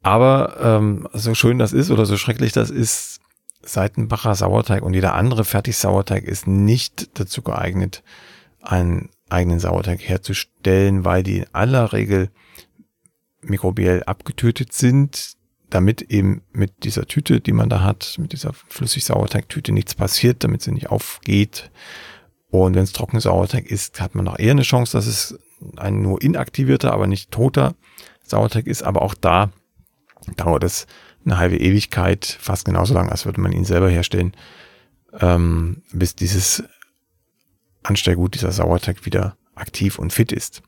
Aber 0.03 0.57
ähm, 0.61 1.09
so 1.13 1.35
schön 1.35 1.59
das 1.59 1.73
ist 1.73 1.91
oder 1.91 2.05
so 2.05 2.17
schrecklich 2.17 2.53
das 2.53 2.69
ist, 2.69 3.21
Seitenbacher 3.63 4.35
Sauerteig 4.35 4.83
und 4.83 4.93
jeder 4.93 5.15
andere 5.15 5.45
Fertigsauerteig 5.45 6.25
ist 6.25 6.49
nicht 6.49 7.19
dazu 7.19 7.43
geeignet, 7.43 8.03
ein 8.61 9.09
eigenen 9.33 9.59
Sauerteig 9.59 10.01
herzustellen, 10.01 11.05
weil 11.05 11.23
die 11.23 11.39
in 11.39 11.47
aller 11.53 11.93
Regel 11.93 12.31
mikrobiell 13.43 14.03
abgetötet 14.05 14.73
sind, 14.73 15.37
damit 15.71 16.03
eben 16.03 16.43
mit 16.53 16.85
dieser 16.85 17.07
Tüte, 17.07 17.41
die 17.41 17.53
man 17.53 17.69
da 17.69 17.83
hat, 17.83 18.17
mit 18.19 18.33
dieser 18.33 18.53
Flüssig-Sauerteigtüte 18.53 19.73
nichts 19.73 19.95
passiert, 19.95 20.45
damit 20.45 20.63
sie 20.63 20.73
nicht 20.73 20.91
aufgeht. 20.91 21.71
Und 22.51 22.75
wenn 22.75 22.85
es 22.85 22.93
Trockensauerteig 22.93 23.67
ist, 23.67 24.01
hat 24.01 24.15
man 24.15 24.27
noch 24.27 24.39
eher 24.39 24.51
eine 24.51 24.63
Chance, 24.63 24.93
dass 24.93 25.07
es 25.07 25.39
ein 25.77 26.03
nur 26.03 26.21
inaktivierter, 26.21 26.93
aber 26.93 27.07
nicht 27.07 27.31
toter 27.31 27.75
Sauerteig 28.23 28.67
ist, 28.67 28.83
aber 28.83 29.03
auch 29.03 29.15
da 29.15 29.51
dauert 30.37 30.65
es 30.65 30.87
eine 31.25 31.39
halbe 31.39 31.57
Ewigkeit, 31.57 32.27
fast 32.41 32.65
genauso 32.65 32.95
lang, 32.95 33.09
als 33.09 33.25
würde 33.25 33.41
man 33.41 33.53
ihn 33.53 33.65
selber 33.65 33.89
herstellen, 33.89 34.35
ähm, 35.19 35.83
bis 35.93 36.15
dieses 36.15 36.65
Anstellgut, 37.83 38.35
dieser 38.35 38.53
Sauerteig 38.53 39.05
wieder 39.05 39.37
aktiv 39.55 39.99
und 39.99 40.13
fit 40.13 40.33
ist. 40.33 40.63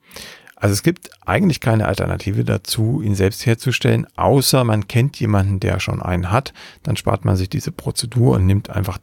Also 0.57 0.73
es 0.73 0.83
gibt 0.83 1.11
eigentlich 1.27 1.61
keine 1.61 1.87
Alternative 1.87 2.45
dazu, 2.45 3.03
ihn 3.03 3.15
selbst 3.15 3.45
herzustellen, 3.45 4.07
außer 4.17 4.65
man 4.65 4.89
kennt 4.89 5.19
jemanden, 5.21 5.61
der 5.61 5.81
schon 5.81 6.01
einen 6.01 6.31
hat. 6.31 6.55
Dann 6.83 6.97
spart 6.97 7.25
man 7.25 7.37
sich 7.37 7.49
diese 7.49 7.73
Prozedur 7.73 8.37
und 8.37 8.47
nimmt 8.47 8.71
einfach 8.71 8.99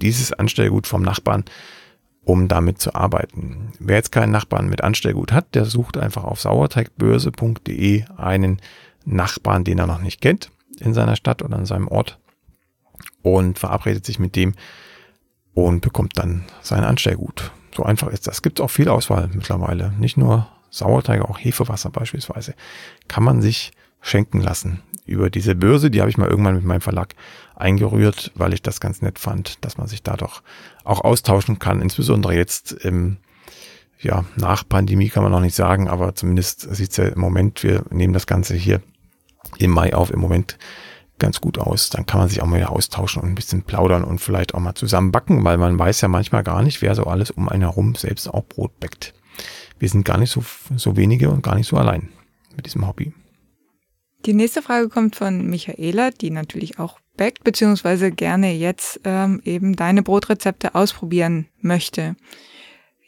dieses 0.00 0.32
Anstellgut 0.32 0.86
vom 0.86 1.02
Nachbarn, 1.02 1.44
um 2.22 2.48
damit 2.48 2.80
zu 2.80 2.94
arbeiten. 2.94 3.72
Wer 3.80 3.96
jetzt 3.96 4.12
keinen 4.12 4.30
Nachbarn 4.30 4.68
mit 4.68 4.82
Anstellgut 4.82 5.32
hat, 5.32 5.54
der 5.54 5.64
sucht 5.64 5.96
einfach 5.96 6.24
auf 6.24 6.40
sauerteigbörse.de 6.40 8.04
einen 8.16 8.62
Nachbarn, 9.04 9.64
den 9.64 9.78
er 9.78 9.86
noch 9.86 10.00
nicht 10.00 10.20
kennt 10.20 10.50
in 10.78 10.94
seiner 10.94 11.16
Stadt 11.16 11.42
oder 11.42 11.58
in 11.58 11.66
seinem 11.66 11.88
Ort 11.88 12.18
und 13.22 13.58
verabredet 13.58 14.04
sich 14.04 14.18
mit 14.18 14.36
dem 14.36 14.54
und 15.54 15.80
bekommt 15.80 16.12
dann 16.16 16.44
sein 16.62 16.84
Anstellgut. 16.84 17.52
So 17.74 17.82
einfach 17.84 18.08
ist 18.08 18.26
das. 18.26 18.36
Es 18.36 18.42
gibt 18.42 18.60
auch 18.60 18.70
viel 18.70 18.88
Auswahl 18.88 19.28
mittlerweile. 19.32 19.92
Nicht 19.98 20.16
nur 20.16 20.48
Sauerteig, 20.70 21.22
auch 21.22 21.38
Hefewasser 21.38 21.90
beispielsweise. 21.90 22.54
Kann 23.08 23.24
man 23.24 23.40
sich 23.40 23.72
schenken 24.00 24.40
lassen. 24.40 24.82
Über 25.06 25.30
diese 25.30 25.54
Börse, 25.54 25.90
die 25.90 26.00
habe 26.00 26.10
ich 26.10 26.18
mal 26.18 26.28
irgendwann 26.28 26.56
mit 26.56 26.64
meinem 26.64 26.80
Verlag 26.80 27.14
eingerührt, 27.56 28.30
weil 28.34 28.52
ich 28.52 28.62
das 28.62 28.80
ganz 28.80 29.00
nett 29.00 29.18
fand, 29.18 29.64
dass 29.64 29.78
man 29.78 29.86
sich 29.86 30.02
da 30.02 30.16
doch 30.16 30.42
auch 30.84 31.00
austauschen 31.00 31.58
kann. 31.58 31.80
Insbesondere 31.80 32.34
jetzt 32.34 32.72
im, 32.72 33.16
ja, 34.00 34.24
nach 34.36 34.68
Pandemie 34.68 35.08
kann 35.08 35.22
man 35.22 35.32
noch 35.32 35.40
nicht 35.40 35.54
sagen, 35.56 35.88
aber 35.88 36.14
zumindest 36.14 36.74
sieht 36.74 36.90
es 36.90 36.96
ja 36.98 37.06
im 37.06 37.20
Moment, 37.20 37.62
wir 37.62 37.84
nehmen 37.90 38.12
das 38.12 38.26
Ganze 38.26 38.54
hier 38.54 38.82
im 39.56 39.70
Mai 39.70 39.94
auf, 39.94 40.10
im 40.10 40.20
Moment 40.20 40.58
ganz 41.18 41.40
gut 41.40 41.58
aus. 41.58 41.90
Dann 41.90 42.06
kann 42.06 42.20
man 42.20 42.28
sich 42.28 42.42
auch 42.42 42.46
mal 42.46 42.62
austauschen 42.64 43.22
und 43.22 43.28
ein 43.28 43.34
bisschen 43.34 43.62
plaudern 43.62 44.04
und 44.04 44.20
vielleicht 44.20 44.54
auch 44.54 44.60
mal 44.60 44.74
zusammen 44.74 45.12
backen, 45.12 45.44
weil 45.44 45.58
man 45.58 45.78
weiß 45.78 46.00
ja 46.00 46.08
manchmal 46.08 46.42
gar 46.42 46.62
nicht, 46.62 46.82
wer 46.82 46.94
so 46.94 47.04
alles 47.04 47.30
um 47.30 47.48
einen 47.48 47.62
herum 47.62 47.94
selbst 47.94 48.28
auch 48.28 48.44
Brot 48.44 48.78
bäckt. 48.80 49.14
Wir 49.78 49.88
sind 49.88 50.04
gar 50.04 50.18
nicht 50.18 50.30
so, 50.30 50.44
so 50.76 50.96
wenige 50.96 51.30
und 51.30 51.42
gar 51.42 51.54
nicht 51.54 51.68
so 51.68 51.76
allein 51.76 52.08
mit 52.56 52.66
diesem 52.66 52.86
Hobby. 52.86 53.12
Die 54.26 54.34
nächste 54.34 54.62
Frage 54.62 54.88
kommt 54.88 55.14
von 55.14 55.48
Michaela, 55.48 56.10
die 56.10 56.30
natürlich 56.30 56.78
auch 56.80 56.98
backt, 57.16 57.44
beziehungsweise 57.44 58.10
gerne 58.10 58.52
jetzt 58.52 59.00
ähm, 59.04 59.40
eben 59.44 59.76
deine 59.76 60.02
Brotrezepte 60.02 60.74
ausprobieren 60.74 61.46
möchte. 61.60 62.16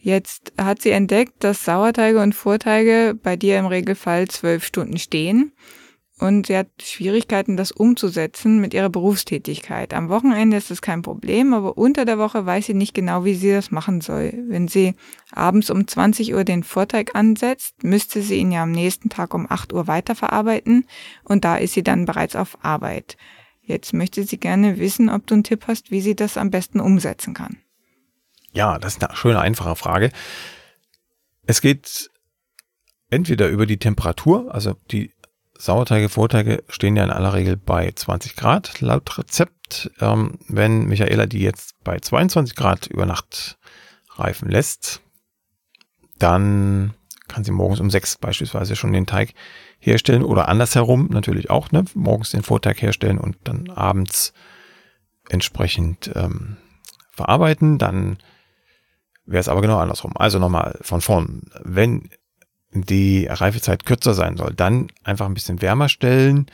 Jetzt 0.02 0.52
hat 0.58 0.80
sie 0.80 0.90
entdeckt, 0.90 1.44
dass 1.44 1.64
Sauerteige 1.64 2.20
und 2.20 2.34
Vorteige 2.34 3.18
bei 3.20 3.36
dir 3.36 3.58
im 3.58 3.66
Regelfall 3.66 4.28
zwölf 4.28 4.64
Stunden 4.64 4.98
stehen 4.98 5.52
und 6.20 6.48
sie 6.48 6.56
hat 6.56 6.68
Schwierigkeiten, 6.82 7.56
das 7.56 7.72
umzusetzen 7.72 8.60
mit 8.60 8.74
ihrer 8.74 8.90
Berufstätigkeit. 8.90 9.94
Am 9.94 10.10
Wochenende 10.10 10.58
ist 10.58 10.70
das 10.70 10.82
kein 10.82 11.00
Problem, 11.00 11.54
aber 11.54 11.78
unter 11.78 12.04
der 12.04 12.18
Woche 12.18 12.44
weiß 12.44 12.66
sie 12.66 12.74
nicht 12.74 12.92
genau, 12.92 13.24
wie 13.24 13.34
sie 13.34 13.52
das 13.52 13.70
machen 13.70 14.02
soll. 14.02 14.34
Wenn 14.48 14.68
sie 14.68 14.94
abends 15.32 15.70
um 15.70 15.88
20 15.88 16.34
Uhr 16.34 16.44
den 16.44 16.62
Vorteig 16.62 17.14
ansetzt, 17.14 17.82
müsste 17.82 18.20
sie 18.20 18.36
ihn 18.36 18.52
ja 18.52 18.62
am 18.62 18.70
nächsten 18.70 19.08
Tag 19.08 19.32
um 19.32 19.46
8 19.50 19.72
Uhr 19.72 19.86
weiterverarbeiten 19.86 20.86
und 21.24 21.44
da 21.44 21.56
ist 21.56 21.72
sie 21.72 21.82
dann 21.82 22.04
bereits 22.04 22.36
auf 22.36 22.62
Arbeit. 22.62 23.16
Jetzt 23.62 23.94
möchte 23.94 24.24
sie 24.24 24.38
gerne 24.38 24.78
wissen, 24.78 25.08
ob 25.08 25.26
du 25.26 25.34
einen 25.34 25.44
Tipp 25.44 25.64
hast, 25.68 25.90
wie 25.90 26.02
sie 26.02 26.14
das 26.14 26.36
am 26.36 26.50
besten 26.50 26.80
umsetzen 26.80 27.32
kann. 27.32 27.56
Ja, 28.52 28.78
das 28.78 28.96
ist 28.96 29.04
eine 29.04 29.16
schöne, 29.16 29.40
einfache 29.40 29.76
Frage. 29.76 30.10
Es 31.46 31.62
geht 31.62 32.10
entweder 33.08 33.48
über 33.48 33.64
die 33.64 33.78
Temperatur, 33.78 34.54
also 34.54 34.74
die 34.90 35.12
Sauerteige, 35.60 36.08
Vorteige 36.08 36.64
stehen 36.68 36.96
ja 36.96 37.04
in 37.04 37.10
aller 37.10 37.34
Regel 37.34 37.58
bei 37.58 37.92
20 37.94 38.34
Grad 38.34 38.80
laut 38.80 39.18
Rezept. 39.18 39.90
Ähm, 40.00 40.38
wenn 40.48 40.86
Michaela 40.86 41.26
die 41.26 41.40
jetzt 41.40 41.74
bei 41.84 41.98
22 41.98 42.56
Grad 42.56 42.86
über 42.86 43.04
Nacht 43.04 43.58
reifen 44.14 44.48
lässt, 44.48 45.02
dann 46.18 46.94
kann 47.28 47.44
sie 47.44 47.52
morgens 47.52 47.78
um 47.78 47.90
6 47.90 48.16
beispielsweise 48.18 48.74
schon 48.74 48.94
den 48.94 49.06
Teig 49.06 49.34
herstellen 49.78 50.24
oder 50.24 50.48
andersherum 50.48 51.08
natürlich 51.10 51.50
auch, 51.50 51.70
ne? 51.72 51.84
morgens 51.94 52.30
den 52.30 52.42
Vorteig 52.42 52.80
herstellen 52.80 53.18
und 53.18 53.36
dann 53.44 53.68
abends 53.68 54.32
entsprechend 55.28 56.10
ähm, 56.14 56.56
verarbeiten. 57.10 57.76
Dann 57.76 58.16
wäre 59.26 59.40
es 59.40 59.48
aber 59.48 59.60
genau 59.60 59.78
andersrum. 59.78 60.16
Also 60.16 60.38
nochmal 60.38 60.78
von 60.80 61.02
vorn. 61.02 61.42
Wenn 61.62 62.08
die 62.72 63.26
Reifezeit 63.26 63.84
kürzer 63.84 64.14
sein 64.14 64.36
soll, 64.36 64.54
dann 64.54 64.88
einfach 65.02 65.26
ein 65.26 65.34
bisschen 65.34 65.60
wärmer 65.60 65.88
stellen. 65.88 66.46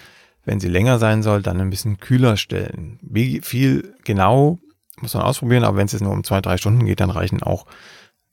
Wenn 0.44 0.60
sie 0.60 0.68
länger 0.68 0.98
sein 0.98 1.22
soll, 1.22 1.42
dann 1.42 1.60
ein 1.60 1.70
bisschen 1.70 1.98
kühler 1.98 2.36
stellen. 2.36 2.98
Wie 3.02 3.40
viel 3.40 3.94
genau 4.04 4.58
muss 5.00 5.14
man 5.14 5.24
ausprobieren, 5.24 5.64
aber 5.64 5.76
wenn 5.76 5.86
es 5.86 5.92
jetzt 5.92 6.02
nur 6.02 6.12
um 6.12 6.24
zwei, 6.24 6.40
drei 6.40 6.56
Stunden 6.56 6.86
geht, 6.86 7.00
dann 7.00 7.10
reichen 7.10 7.42
auch 7.42 7.66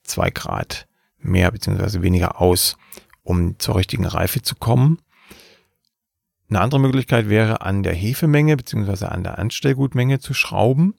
zwei 0.03 0.29
Grad 0.29 0.87
mehr 1.17 1.51
bzw. 1.51 2.01
weniger 2.01 2.39
aus, 2.39 2.77
um 3.23 3.59
zur 3.59 3.75
richtigen 3.75 4.05
Reife 4.05 4.41
zu 4.41 4.55
kommen. 4.55 4.99
Eine 6.49 6.61
andere 6.61 6.79
Möglichkeit 6.79 7.29
wäre, 7.29 7.61
an 7.61 7.83
der 7.83 7.93
Hefemenge 7.93 8.55
bzw. 8.55 9.05
an 9.05 9.23
der 9.23 9.39
Anstellgutmenge 9.39 10.19
zu 10.19 10.33
schrauben. 10.33 10.95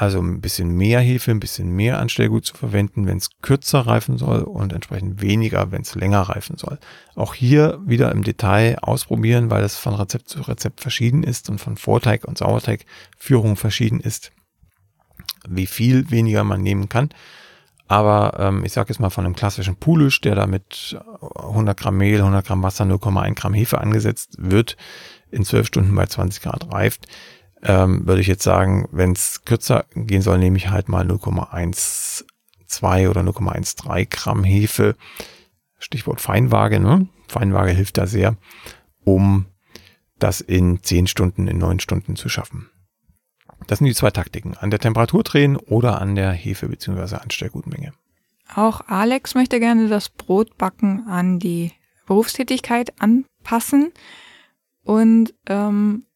Also 0.00 0.18
ein 0.18 0.40
bisschen 0.40 0.78
mehr 0.78 1.00
Hefe, 1.00 1.30
ein 1.30 1.40
bisschen 1.40 1.76
mehr 1.76 1.98
Anstellgut 1.98 2.46
zu 2.46 2.56
verwenden, 2.56 3.06
wenn 3.06 3.18
es 3.18 3.28
kürzer 3.42 3.80
reifen 3.80 4.16
soll 4.16 4.40
und 4.40 4.72
entsprechend 4.72 5.20
weniger, 5.20 5.72
wenn 5.72 5.82
es 5.82 5.94
länger 5.94 6.22
reifen 6.22 6.56
soll. 6.56 6.78
Auch 7.16 7.34
hier 7.34 7.78
wieder 7.84 8.10
im 8.10 8.24
Detail 8.24 8.78
ausprobieren, 8.80 9.50
weil 9.50 9.62
es 9.62 9.76
von 9.76 9.92
Rezept 9.92 10.30
zu 10.30 10.40
Rezept 10.40 10.80
verschieden 10.80 11.22
ist 11.22 11.50
und 11.50 11.58
von 11.58 11.76
Vorteig 11.76 12.24
und 12.24 12.38
Sauerteigführung 12.38 13.56
verschieden 13.56 14.00
ist, 14.00 14.32
wie 15.46 15.66
viel 15.66 16.10
weniger 16.10 16.44
man 16.44 16.62
nehmen 16.62 16.88
kann. 16.88 17.10
Aber 17.86 18.38
ähm, 18.38 18.64
ich 18.64 18.72
sage 18.72 18.88
jetzt 18.88 19.00
mal 19.00 19.10
von 19.10 19.26
einem 19.26 19.36
klassischen 19.36 19.76
Pulisch, 19.76 20.22
der 20.22 20.34
da 20.34 20.46
mit 20.46 20.98
100 21.20 21.78
Gramm 21.78 21.98
Mehl, 21.98 22.20
100 22.20 22.46
Gramm 22.46 22.62
Wasser, 22.62 22.84
0,1 22.86 23.34
Gramm 23.34 23.52
Hefe 23.52 23.78
angesetzt 23.78 24.36
wird, 24.38 24.78
in 25.30 25.44
12 25.44 25.66
Stunden 25.66 25.94
bei 25.94 26.06
20 26.06 26.40
Grad 26.40 26.72
reift, 26.72 27.06
ähm, 27.62 28.06
würde 28.06 28.20
ich 28.20 28.26
jetzt 28.26 28.42
sagen, 28.42 28.88
wenn 28.92 29.12
es 29.12 29.44
kürzer 29.44 29.84
gehen 29.94 30.22
soll, 30.22 30.38
nehme 30.38 30.56
ich 30.56 30.70
halt 30.70 30.88
mal 30.88 31.06
0,12 31.06 33.10
oder 33.10 33.20
0,13 33.22 34.06
Gramm 34.08 34.44
Hefe. 34.44 34.96
Stichwort 35.78 36.20
Feinwaage, 36.20 36.80
ne? 36.80 37.08
Feinwaage 37.28 37.72
hilft 37.72 37.98
da 37.98 38.06
sehr, 38.06 38.36
um 39.04 39.46
das 40.18 40.40
in 40.40 40.82
10 40.82 41.06
Stunden, 41.06 41.48
in 41.48 41.58
9 41.58 41.80
Stunden 41.80 42.16
zu 42.16 42.28
schaffen. 42.28 42.70
Das 43.66 43.78
sind 43.78 43.86
die 43.86 43.94
zwei 43.94 44.10
Taktiken. 44.10 44.56
An 44.56 44.70
der 44.70 44.80
Temperatur 44.80 45.22
drehen 45.22 45.56
oder 45.56 46.00
an 46.00 46.14
der 46.14 46.32
Hefe 46.32 46.68
bzw. 46.68 47.16
Anstellgutmenge. 47.16 47.92
Auch 48.54 48.80
Alex 48.88 49.34
möchte 49.34 49.60
gerne 49.60 49.88
das 49.88 50.08
Brotbacken 50.08 51.06
an 51.06 51.38
die 51.38 51.72
Berufstätigkeit 52.06 52.92
anpassen. 53.00 53.92
Und 54.82 55.34
ähm, 55.46 56.06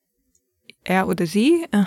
er 0.84 1.08
oder 1.08 1.26
sie 1.26 1.66
äh, 1.72 1.84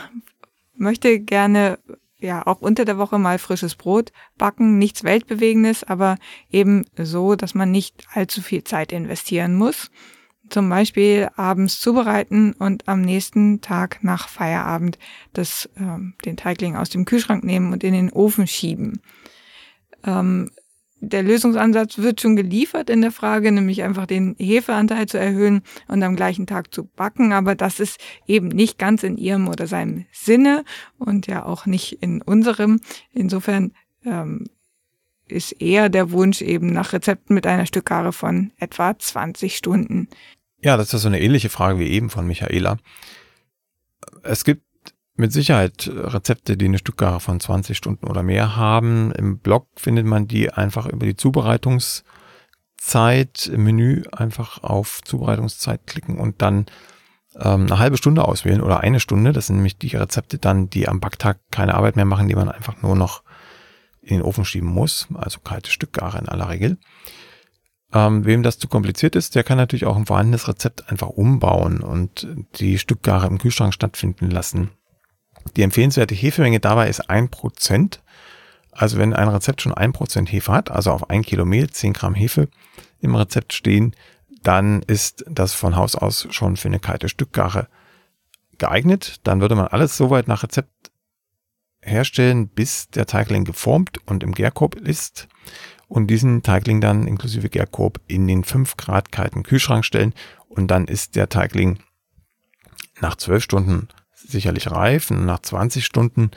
möchte 0.76 1.20
gerne 1.20 1.80
ja 2.20 2.46
auch 2.46 2.62
unter 2.62 2.86
der 2.86 2.98
Woche 2.98 3.20
mal 3.20 3.38
frisches 3.38 3.76
Brot 3.76 4.12
backen, 4.38 4.78
nichts 4.78 5.04
weltbewegendes, 5.04 5.84
aber 5.84 6.18
eben 6.52 6.86
so, 6.98 7.36
dass 7.36 7.54
man 7.54 7.72
nicht 7.72 8.08
allzu 8.14 8.42
viel 8.42 8.64
Zeit 8.64 8.92
investieren 8.92 9.56
muss. 9.56 9.92
Zum 10.50 10.70
Beispiel 10.70 11.30
abends 11.36 11.80
zubereiten 11.80 12.54
und 12.54 12.88
am 12.88 13.02
nächsten 13.02 13.62
Tag 13.62 14.04
nach 14.04 14.30
Feierabend 14.30 14.98
das, 15.34 15.70
äh, 15.76 16.00
den 16.26 16.38
Teigling 16.38 16.76
aus 16.76 16.90
dem 16.90 17.06
Kühlschrank 17.06 17.44
nehmen 17.44 17.74
und 17.74 17.84
in 17.84 17.94
den 17.94 18.12
Ofen 18.12 18.48
schieben. 18.48 19.02
Ähm, 20.06 20.50
der 21.00 21.24
Lösungsansatz 21.24 22.00
wird 22.00 22.22
schon 22.22 22.36
geliefert 22.36 22.90
in 22.90 23.02
der 23.02 23.12
Frage, 23.12 23.52
nämlich 23.52 23.84
einfach 23.84 24.06
den 24.06 24.36
Hefeanteil 24.40 25.08
zu 25.08 25.20
erhöhen 25.20 25.62
und 25.88 26.02
am 26.04 26.16
gleichen 26.16 26.48
Tag 26.48 26.74
zu 26.74 26.86
backen. 26.86 27.34
Aber 27.34 27.56
das 27.56 27.80
ist 27.80 28.00
eben 28.26 28.48
nicht 28.48 28.80
ganz 28.80 29.04
in 29.04 29.18
ihrem 29.18 29.48
oder 29.48 29.68
seinem 29.68 30.06
Sinne 30.12 30.64
und 30.98 31.28
ja 31.28 31.46
auch 31.46 31.66
nicht 31.66 32.02
in 32.02 32.22
unserem. 32.22 32.82
Insofern 33.14 33.74
ähm, 34.06 34.46
ist 35.28 35.52
eher 35.62 35.90
der 35.90 36.12
Wunsch 36.12 36.42
eben 36.42 36.68
nach 36.68 36.94
Rezepten 36.94 37.34
mit 37.34 37.46
einer 37.46 37.66
Stückgare 37.66 38.14
von 38.14 38.52
etwa 38.58 38.98
20 38.98 39.56
Stunden. 39.56 40.08
Ja, 40.60 40.78
das 40.78 40.94
ist 40.94 41.02
so 41.02 41.08
eine 41.08 41.22
ähnliche 41.22 41.50
Frage 41.50 41.80
wie 41.80 41.90
eben 41.90 42.10
von 42.10 42.26
Michaela. 42.26 42.78
Es 44.24 44.44
gibt 44.44 44.64
mit 45.18 45.34
Sicherheit 45.34 45.92
Rezepte, 45.94 46.58
die 46.58 46.66
eine 46.66 46.78
Stückgare 46.78 47.20
von 47.20 47.40
20 47.40 47.76
Stunden 47.76 48.06
oder 48.08 48.22
mehr 48.24 48.56
haben. 48.56 49.12
Im 49.12 49.40
Blog 49.40 49.68
findet 49.76 50.06
man 50.06 50.28
die 50.28 50.52
einfach 50.52 50.86
über 50.86 51.04
die 51.06 51.16
Zubereitungszeit 51.16 53.48
im 53.48 53.64
Menü 53.64 54.04
einfach 54.12 54.64
auf 54.64 55.02
Zubereitungszeit 55.04 55.88
klicken 55.88 56.20
und 56.20 56.44
dann 56.44 56.68
ähm, 57.36 57.66
eine 57.66 57.80
halbe 57.80 57.98
Stunde 57.98 58.26
auswählen 58.26 58.62
oder 58.62 58.82
eine 58.82 59.00
Stunde. 59.00 59.34
Das 59.34 59.48
sind 59.48 59.56
nämlich 59.58 59.78
die 59.78 59.96
Rezepte 59.96 60.38
dann, 60.38 60.70
die 60.70 60.88
am 60.88 61.00
Backtag 61.00 61.40
keine 61.52 61.74
Arbeit 61.74 61.96
mehr 61.96 62.06
machen, 62.06 62.28
die 62.28 62.36
man 62.36 62.50
einfach 62.50 62.82
nur 62.84 62.96
noch 62.96 63.24
in 64.02 64.18
den 64.18 64.24
Ofen 64.24 64.46
schieben 64.46 64.70
muss. 64.70 65.08
Also 65.16 65.40
kalte 65.40 65.72
Stückgare 65.72 66.20
in 66.20 66.30
aller 66.30 66.50
Regel. 66.50 66.78
Ähm, 67.92 68.26
wem 68.26 68.44
das 68.44 68.60
zu 68.60 68.68
kompliziert 68.68 69.16
ist, 69.16 69.36
der 69.36 69.44
kann 69.44 69.58
natürlich 69.58 69.86
auch 69.86 69.96
ein 69.96 70.06
vorhandenes 70.06 70.48
Rezept 70.48 70.92
einfach 70.92 71.10
umbauen 71.10 71.80
und 71.80 72.28
die 72.60 72.78
Stückgare 72.78 73.28
im 73.28 73.38
Kühlschrank 73.38 73.74
stattfinden 73.74 74.30
lassen. 74.30 74.72
Die 75.56 75.64
empfehlenswerte 75.64 76.16
Hefemenge 76.16 76.60
dabei 76.60 76.90
ist 76.90 77.10
ein 77.10 77.30
Prozent. 77.30 78.02
Also 78.72 78.98
wenn 78.98 79.14
ein 79.14 79.28
Rezept 79.28 79.62
schon 79.62 79.74
ein 79.74 79.94
Prozent 79.94 80.32
Hefe 80.32 80.52
hat, 80.52 80.70
also 80.70 80.92
auf 80.92 81.10
ein 81.10 81.24
Kilo 81.24 81.46
Mehl 81.46 81.70
10 81.70 81.94
Gramm 81.94 82.14
Hefe 82.14 82.48
im 83.00 83.16
Rezept 83.16 83.54
stehen, 83.54 83.96
dann 84.44 84.82
ist 84.84 85.26
das 85.28 85.54
von 85.54 85.76
Haus 85.76 85.96
aus 85.96 86.28
schon 86.32 86.58
für 86.58 86.68
eine 86.68 86.80
kalte 86.80 87.10
Stückgare 87.10 87.68
geeignet. 88.58 89.20
Dann 89.24 89.42
würde 89.42 89.56
man 89.56 89.68
alles 89.68 89.98
so 89.98 90.10
weit 90.10 90.28
nach 90.28 90.44
Rezept 90.44 90.92
herstellen, 91.82 92.50
bis 92.50 92.90
der 92.90 93.06
Teigling 93.06 93.46
geformt 93.46 94.00
und 94.06 94.24
im 94.24 94.34
Gärkorb 94.34 94.76
ist 94.76 95.28
und 95.88 96.08
diesen 96.08 96.44
Teigling 96.44 96.82
dann 96.82 97.08
inklusive 97.08 97.50
Gärkorb 97.50 98.00
in 98.08 98.28
den 98.28 98.44
5 98.44 98.78
Grad 98.78 99.12
kalten 99.12 99.44
Kühlschrank 99.44 99.86
stellen 99.86 100.14
und 100.50 100.68
dann 100.68 100.86
ist 100.86 101.16
der 101.16 101.30
Teigling 101.30 101.80
nach 103.00 103.16
12 103.16 103.44
Stunden 103.44 103.88
sicherlich 104.18 104.72
reif 104.72 105.10
nach 105.12 105.40
20 105.40 105.86
Stunden 105.86 106.32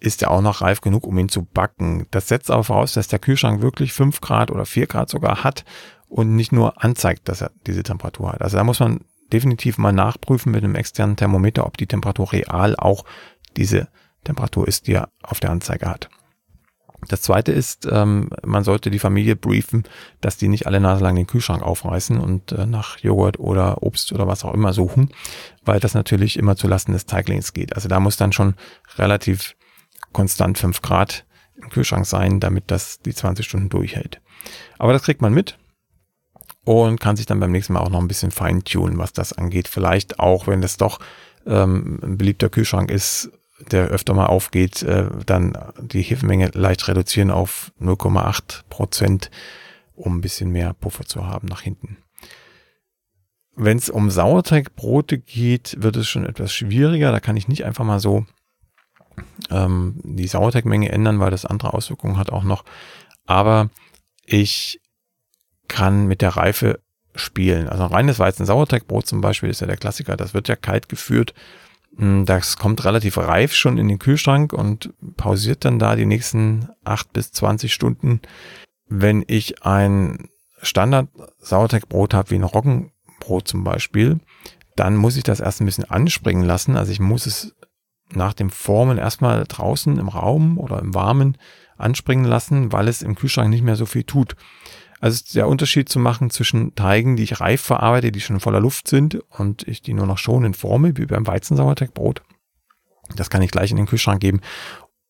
ist 0.00 0.22
er 0.22 0.30
auch 0.30 0.42
noch 0.42 0.60
reif 0.60 0.80
genug, 0.80 1.06
um 1.06 1.18
ihn 1.18 1.28
zu 1.28 1.44
backen. 1.44 2.06
Das 2.10 2.28
setzt 2.28 2.50
aber 2.50 2.64
voraus, 2.64 2.92
dass 2.92 3.08
der 3.08 3.18
Kühlschrank 3.18 3.62
wirklich 3.62 3.92
5 3.92 4.20
Grad 4.20 4.50
oder 4.50 4.66
4 4.66 4.86
Grad 4.86 5.08
sogar 5.08 5.44
hat 5.44 5.64
und 6.08 6.36
nicht 6.36 6.52
nur 6.52 6.82
anzeigt, 6.84 7.28
dass 7.28 7.40
er 7.40 7.50
diese 7.66 7.82
Temperatur 7.82 8.32
hat. 8.32 8.42
Also 8.42 8.56
da 8.56 8.64
muss 8.64 8.80
man 8.80 9.00
definitiv 9.32 9.78
mal 9.78 9.92
nachprüfen 9.92 10.52
mit 10.52 10.62
einem 10.62 10.74
externen 10.74 11.16
Thermometer, 11.16 11.66
ob 11.66 11.76
die 11.76 11.86
Temperatur 11.86 12.32
real 12.32 12.76
auch 12.76 13.04
diese 13.56 13.88
Temperatur 14.24 14.68
ist, 14.68 14.86
die 14.86 14.92
er 14.92 15.08
auf 15.22 15.40
der 15.40 15.50
Anzeige 15.50 15.86
hat. 15.86 16.08
Das 17.08 17.22
zweite 17.22 17.52
ist, 17.52 17.86
ähm, 17.90 18.30
man 18.44 18.64
sollte 18.64 18.90
die 18.90 18.98
Familie 18.98 19.36
briefen, 19.36 19.84
dass 20.20 20.36
die 20.36 20.48
nicht 20.48 20.66
alle 20.66 20.80
Nase 20.80 21.02
lang 21.02 21.16
den 21.16 21.26
Kühlschrank 21.26 21.62
aufreißen 21.62 22.18
und 22.18 22.52
äh, 22.52 22.66
nach 22.66 22.98
Joghurt 22.98 23.38
oder 23.38 23.82
Obst 23.82 24.12
oder 24.12 24.26
was 24.26 24.44
auch 24.44 24.54
immer 24.54 24.72
suchen, 24.72 25.10
weil 25.64 25.80
das 25.80 25.94
natürlich 25.94 26.38
immer 26.38 26.56
zulasten 26.56 26.94
des 26.94 27.06
Teiglings 27.06 27.52
geht. 27.52 27.74
Also 27.74 27.88
da 27.88 28.00
muss 28.00 28.16
dann 28.16 28.32
schon 28.32 28.54
relativ 28.96 29.56
konstant 30.12 30.58
fünf 30.58 30.82
Grad 30.82 31.24
im 31.56 31.68
Kühlschrank 31.70 32.06
sein, 32.06 32.40
damit 32.40 32.64
das 32.68 33.00
die 33.00 33.14
20 33.14 33.46
Stunden 33.46 33.68
durchhält. 33.68 34.20
Aber 34.78 34.92
das 34.92 35.02
kriegt 35.02 35.22
man 35.22 35.32
mit 35.32 35.58
und 36.64 37.00
kann 37.00 37.16
sich 37.16 37.26
dann 37.26 37.40
beim 37.40 37.52
nächsten 37.52 37.74
Mal 37.74 37.80
auch 37.80 37.90
noch 37.90 38.00
ein 38.00 38.08
bisschen 38.08 38.30
feintunen, 38.30 38.98
was 38.98 39.12
das 39.12 39.32
angeht. 39.32 39.68
Vielleicht 39.68 40.18
auch, 40.18 40.46
wenn 40.46 40.62
das 40.62 40.76
doch 40.76 40.98
ähm, 41.46 42.00
ein 42.02 42.18
beliebter 42.18 42.48
Kühlschrank 42.48 42.90
ist, 42.90 43.30
der 43.60 43.86
öfter 43.86 44.14
mal 44.14 44.26
aufgeht, 44.26 44.82
äh, 44.82 45.06
dann 45.26 45.56
die 45.80 46.02
Hefemenge 46.02 46.50
leicht 46.54 46.86
reduzieren 46.88 47.30
auf 47.30 47.72
0,8 47.80 48.64
Prozent, 48.68 49.30
um 49.94 50.18
ein 50.18 50.20
bisschen 50.20 50.50
mehr 50.50 50.74
Puffer 50.74 51.04
zu 51.04 51.26
haben 51.26 51.48
nach 51.48 51.62
hinten. 51.62 51.98
Wenn 53.56 53.78
es 53.78 53.88
um 53.88 54.10
Sauerteigbrote 54.10 55.18
geht, 55.18 55.76
wird 55.78 55.96
es 55.96 56.08
schon 56.08 56.26
etwas 56.26 56.52
schwieriger. 56.52 57.12
Da 57.12 57.20
kann 57.20 57.36
ich 57.36 57.46
nicht 57.46 57.64
einfach 57.64 57.84
mal 57.84 58.00
so 58.00 58.26
ähm, 59.50 60.00
die 60.02 60.26
Sauerteigmenge 60.26 60.90
ändern, 60.90 61.20
weil 61.20 61.30
das 61.30 61.44
andere 61.44 61.72
Auswirkungen 61.72 62.18
hat 62.18 62.30
auch 62.30 62.42
noch. 62.42 62.64
Aber 63.26 63.70
ich 64.24 64.80
kann 65.68 66.06
mit 66.08 66.20
der 66.20 66.30
Reife 66.30 66.80
spielen. 67.14 67.68
Also 67.68 67.84
ein 67.84 67.90
reines 67.90 68.18
Weizen-Sauerteigbrot 68.18 69.06
zum 69.06 69.20
Beispiel 69.20 69.50
ist 69.50 69.60
ja 69.60 69.68
der 69.68 69.76
Klassiker. 69.76 70.16
Das 70.16 70.34
wird 70.34 70.48
ja 70.48 70.56
kalt 70.56 70.88
geführt 70.88 71.32
das 71.96 72.56
kommt 72.56 72.84
relativ 72.84 73.18
reif 73.18 73.54
schon 73.54 73.78
in 73.78 73.88
den 73.88 73.98
Kühlschrank 73.98 74.52
und 74.52 74.92
pausiert 75.16 75.64
dann 75.64 75.78
da 75.78 75.94
die 75.94 76.06
nächsten 76.06 76.68
acht 76.84 77.12
bis 77.12 77.30
zwanzig 77.30 77.72
Stunden. 77.72 78.20
Wenn 78.88 79.24
ich 79.26 79.64
ein 79.64 80.28
Standard-Sauerteigbrot 80.60 82.14
habe, 82.14 82.30
wie 82.30 82.36
ein 82.36 82.44
Roggenbrot 82.44 83.46
zum 83.46 83.64
Beispiel, 83.64 84.18
dann 84.76 84.96
muss 84.96 85.16
ich 85.16 85.22
das 85.22 85.40
erst 85.40 85.60
ein 85.60 85.66
bisschen 85.66 85.88
anspringen 85.88 86.44
lassen. 86.44 86.76
Also 86.76 86.90
ich 86.90 87.00
muss 87.00 87.26
es 87.26 87.54
nach 88.12 88.34
dem 88.34 88.50
Formen 88.50 88.98
erstmal 88.98 89.44
draußen 89.44 89.96
im 89.98 90.08
Raum 90.08 90.58
oder 90.58 90.80
im 90.80 90.94
Warmen 90.94 91.38
anspringen 91.76 92.24
lassen, 92.24 92.72
weil 92.72 92.88
es 92.88 93.02
im 93.02 93.14
Kühlschrank 93.14 93.50
nicht 93.50 93.62
mehr 93.62 93.76
so 93.76 93.86
viel 93.86 94.04
tut. 94.04 94.36
Also 95.04 95.22
der 95.34 95.48
Unterschied 95.48 95.90
zu 95.90 95.98
machen 95.98 96.30
zwischen 96.30 96.74
Teigen, 96.76 97.16
die 97.16 97.24
ich 97.24 97.38
reif 97.38 97.60
verarbeite, 97.60 98.10
die 98.10 98.22
schon 98.22 98.40
voller 98.40 98.60
Luft 98.60 98.88
sind 98.88 99.16
und 99.28 99.68
ich 99.68 99.82
die 99.82 99.92
nur 99.92 100.06
noch 100.06 100.16
schonend 100.16 100.56
forme, 100.56 100.96
wie 100.96 101.04
beim 101.04 101.26
Weizensauerteigbrot. 101.26 102.22
Das 103.14 103.28
kann 103.28 103.42
ich 103.42 103.50
gleich 103.50 103.70
in 103.70 103.76
den 103.76 103.84
Kühlschrank 103.84 104.22
geben. 104.22 104.40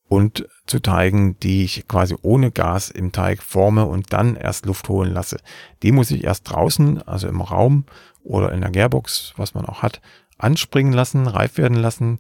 Und 0.09 0.48
zu 0.66 0.80
Teigen, 0.80 1.38
die 1.38 1.62
ich 1.62 1.87
quasi 1.87 2.16
ohne 2.22 2.50
Gas 2.50 2.90
im 2.90 3.12
Teig 3.12 3.40
forme 3.40 3.87
und 3.87 4.12
dann 4.12 4.35
erst 4.35 4.66
Luft 4.66 4.88
holen 4.88 5.12
lasse. 5.12 5.38
Die 5.85 5.92
muss 5.92 6.11
ich 6.11 6.24
erst 6.24 6.50
draußen, 6.50 7.00
also 7.02 7.28
im 7.28 7.40
Raum 7.40 7.85
oder 8.24 8.50
in 8.50 8.62
der 8.62 8.72
Gärbox, 8.72 9.35
was 9.37 9.54
man 9.54 9.64
auch 9.64 9.83
hat, 9.83 10.00
anspringen 10.38 10.92
lassen, 10.92 11.28
reif 11.28 11.57
werden 11.57 11.76
lassen. 11.76 12.18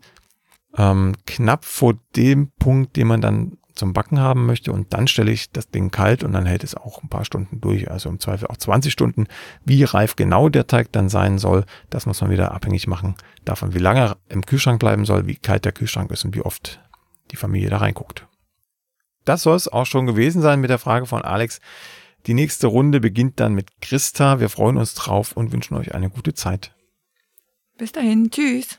Ähm, 0.76 1.16
knapp 1.26 1.64
vor 1.64 1.94
dem 2.14 2.52
Punkt, 2.52 2.94
den 2.94 3.08
man 3.08 3.20
dann 3.20 3.58
zum 3.74 3.92
Backen 3.92 4.20
haben 4.20 4.46
möchte 4.46 4.72
und 4.72 4.92
dann 4.94 5.08
stelle 5.08 5.32
ich 5.32 5.50
das 5.50 5.68
Ding 5.68 5.90
kalt 5.90 6.22
und 6.22 6.32
dann 6.32 6.46
hält 6.46 6.64
es 6.64 6.74
auch 6.74 7.02
ein 7.02 7.08
paar 7.08 7.24
Stunden 7.24 7.60
durch, 7.60 7.90
also 7.90 8.08
im 8.08 8.20
Zweifel 8.20 8.46
auch 8.48 8.56
20 8.56 8.92
Stunden. 8.92 9.26
Wie 9.64 9.84
reif 9.84 10.16
genau 10.16 10.48
der 10.48 10.66
Teig 10.66 10.92
dann 10.92 11.08
sein 11.08 11.38
soll, 11.38 11.64
das 11.90 12.06
muss 12.06 12.20
man 12.20 12.30
wieder 12.30 12.52
abhängig 12.52 12.86
machen 12.86 13.14
davon, 13.44 13.74
wie 13.74 13.78
lange 13.78 14.00
er 14.00 14.16
im 14.28 14.46
Kühlschrank 14.46 14.80
bleiben 14.80 15.04
soll, 15.04 15.26
wie 15.26 15.36
kalt 15.36 15.64
der 15.64 15.72
Kühlschrank 15.72 16.10
ist 16.10 16.24
und 16.24 16.34
wie 16.34 16.42
oft 16.42 16.80
die 17.30 17.36
Familie 17.36 17.70
da 17.70 17.78
reinguckt. 17.78 18.26
Das 19.24 19.42
soll 19.42 19.56
es 19.56 19.68
auch 19.68 19.86
schon 19.86 20.06
gewesen 20.06 20.42
sein 20.42 20.60
mit 20.60 20.70
der 20.70 20.78
Frage 20.78 21.06
von 21.06 21.22
Alex. 21.22 21.60
Die 22.26 22.34
nächste 22.34 22.66
Runde 22.66 23.00
beginnt 23.00 23.40
dann 23.40 23.54
mit 23.54 23.80
Christa. 23.80 24.40
Wir 24.40 24.48
freuen 24.48 24.76
uns 24.76 24.94
drauf 24.94 25.32
und 25.32 25.52
wünschen 25.52 25.76
euch 25.76 25.94
eine 25.94 26.10
gute 26.10 26.34
Zeit. 26.34 26.74
Bis 27.76 27.92
dahin, 27.92 28.30
tschüss. 28.30 28.78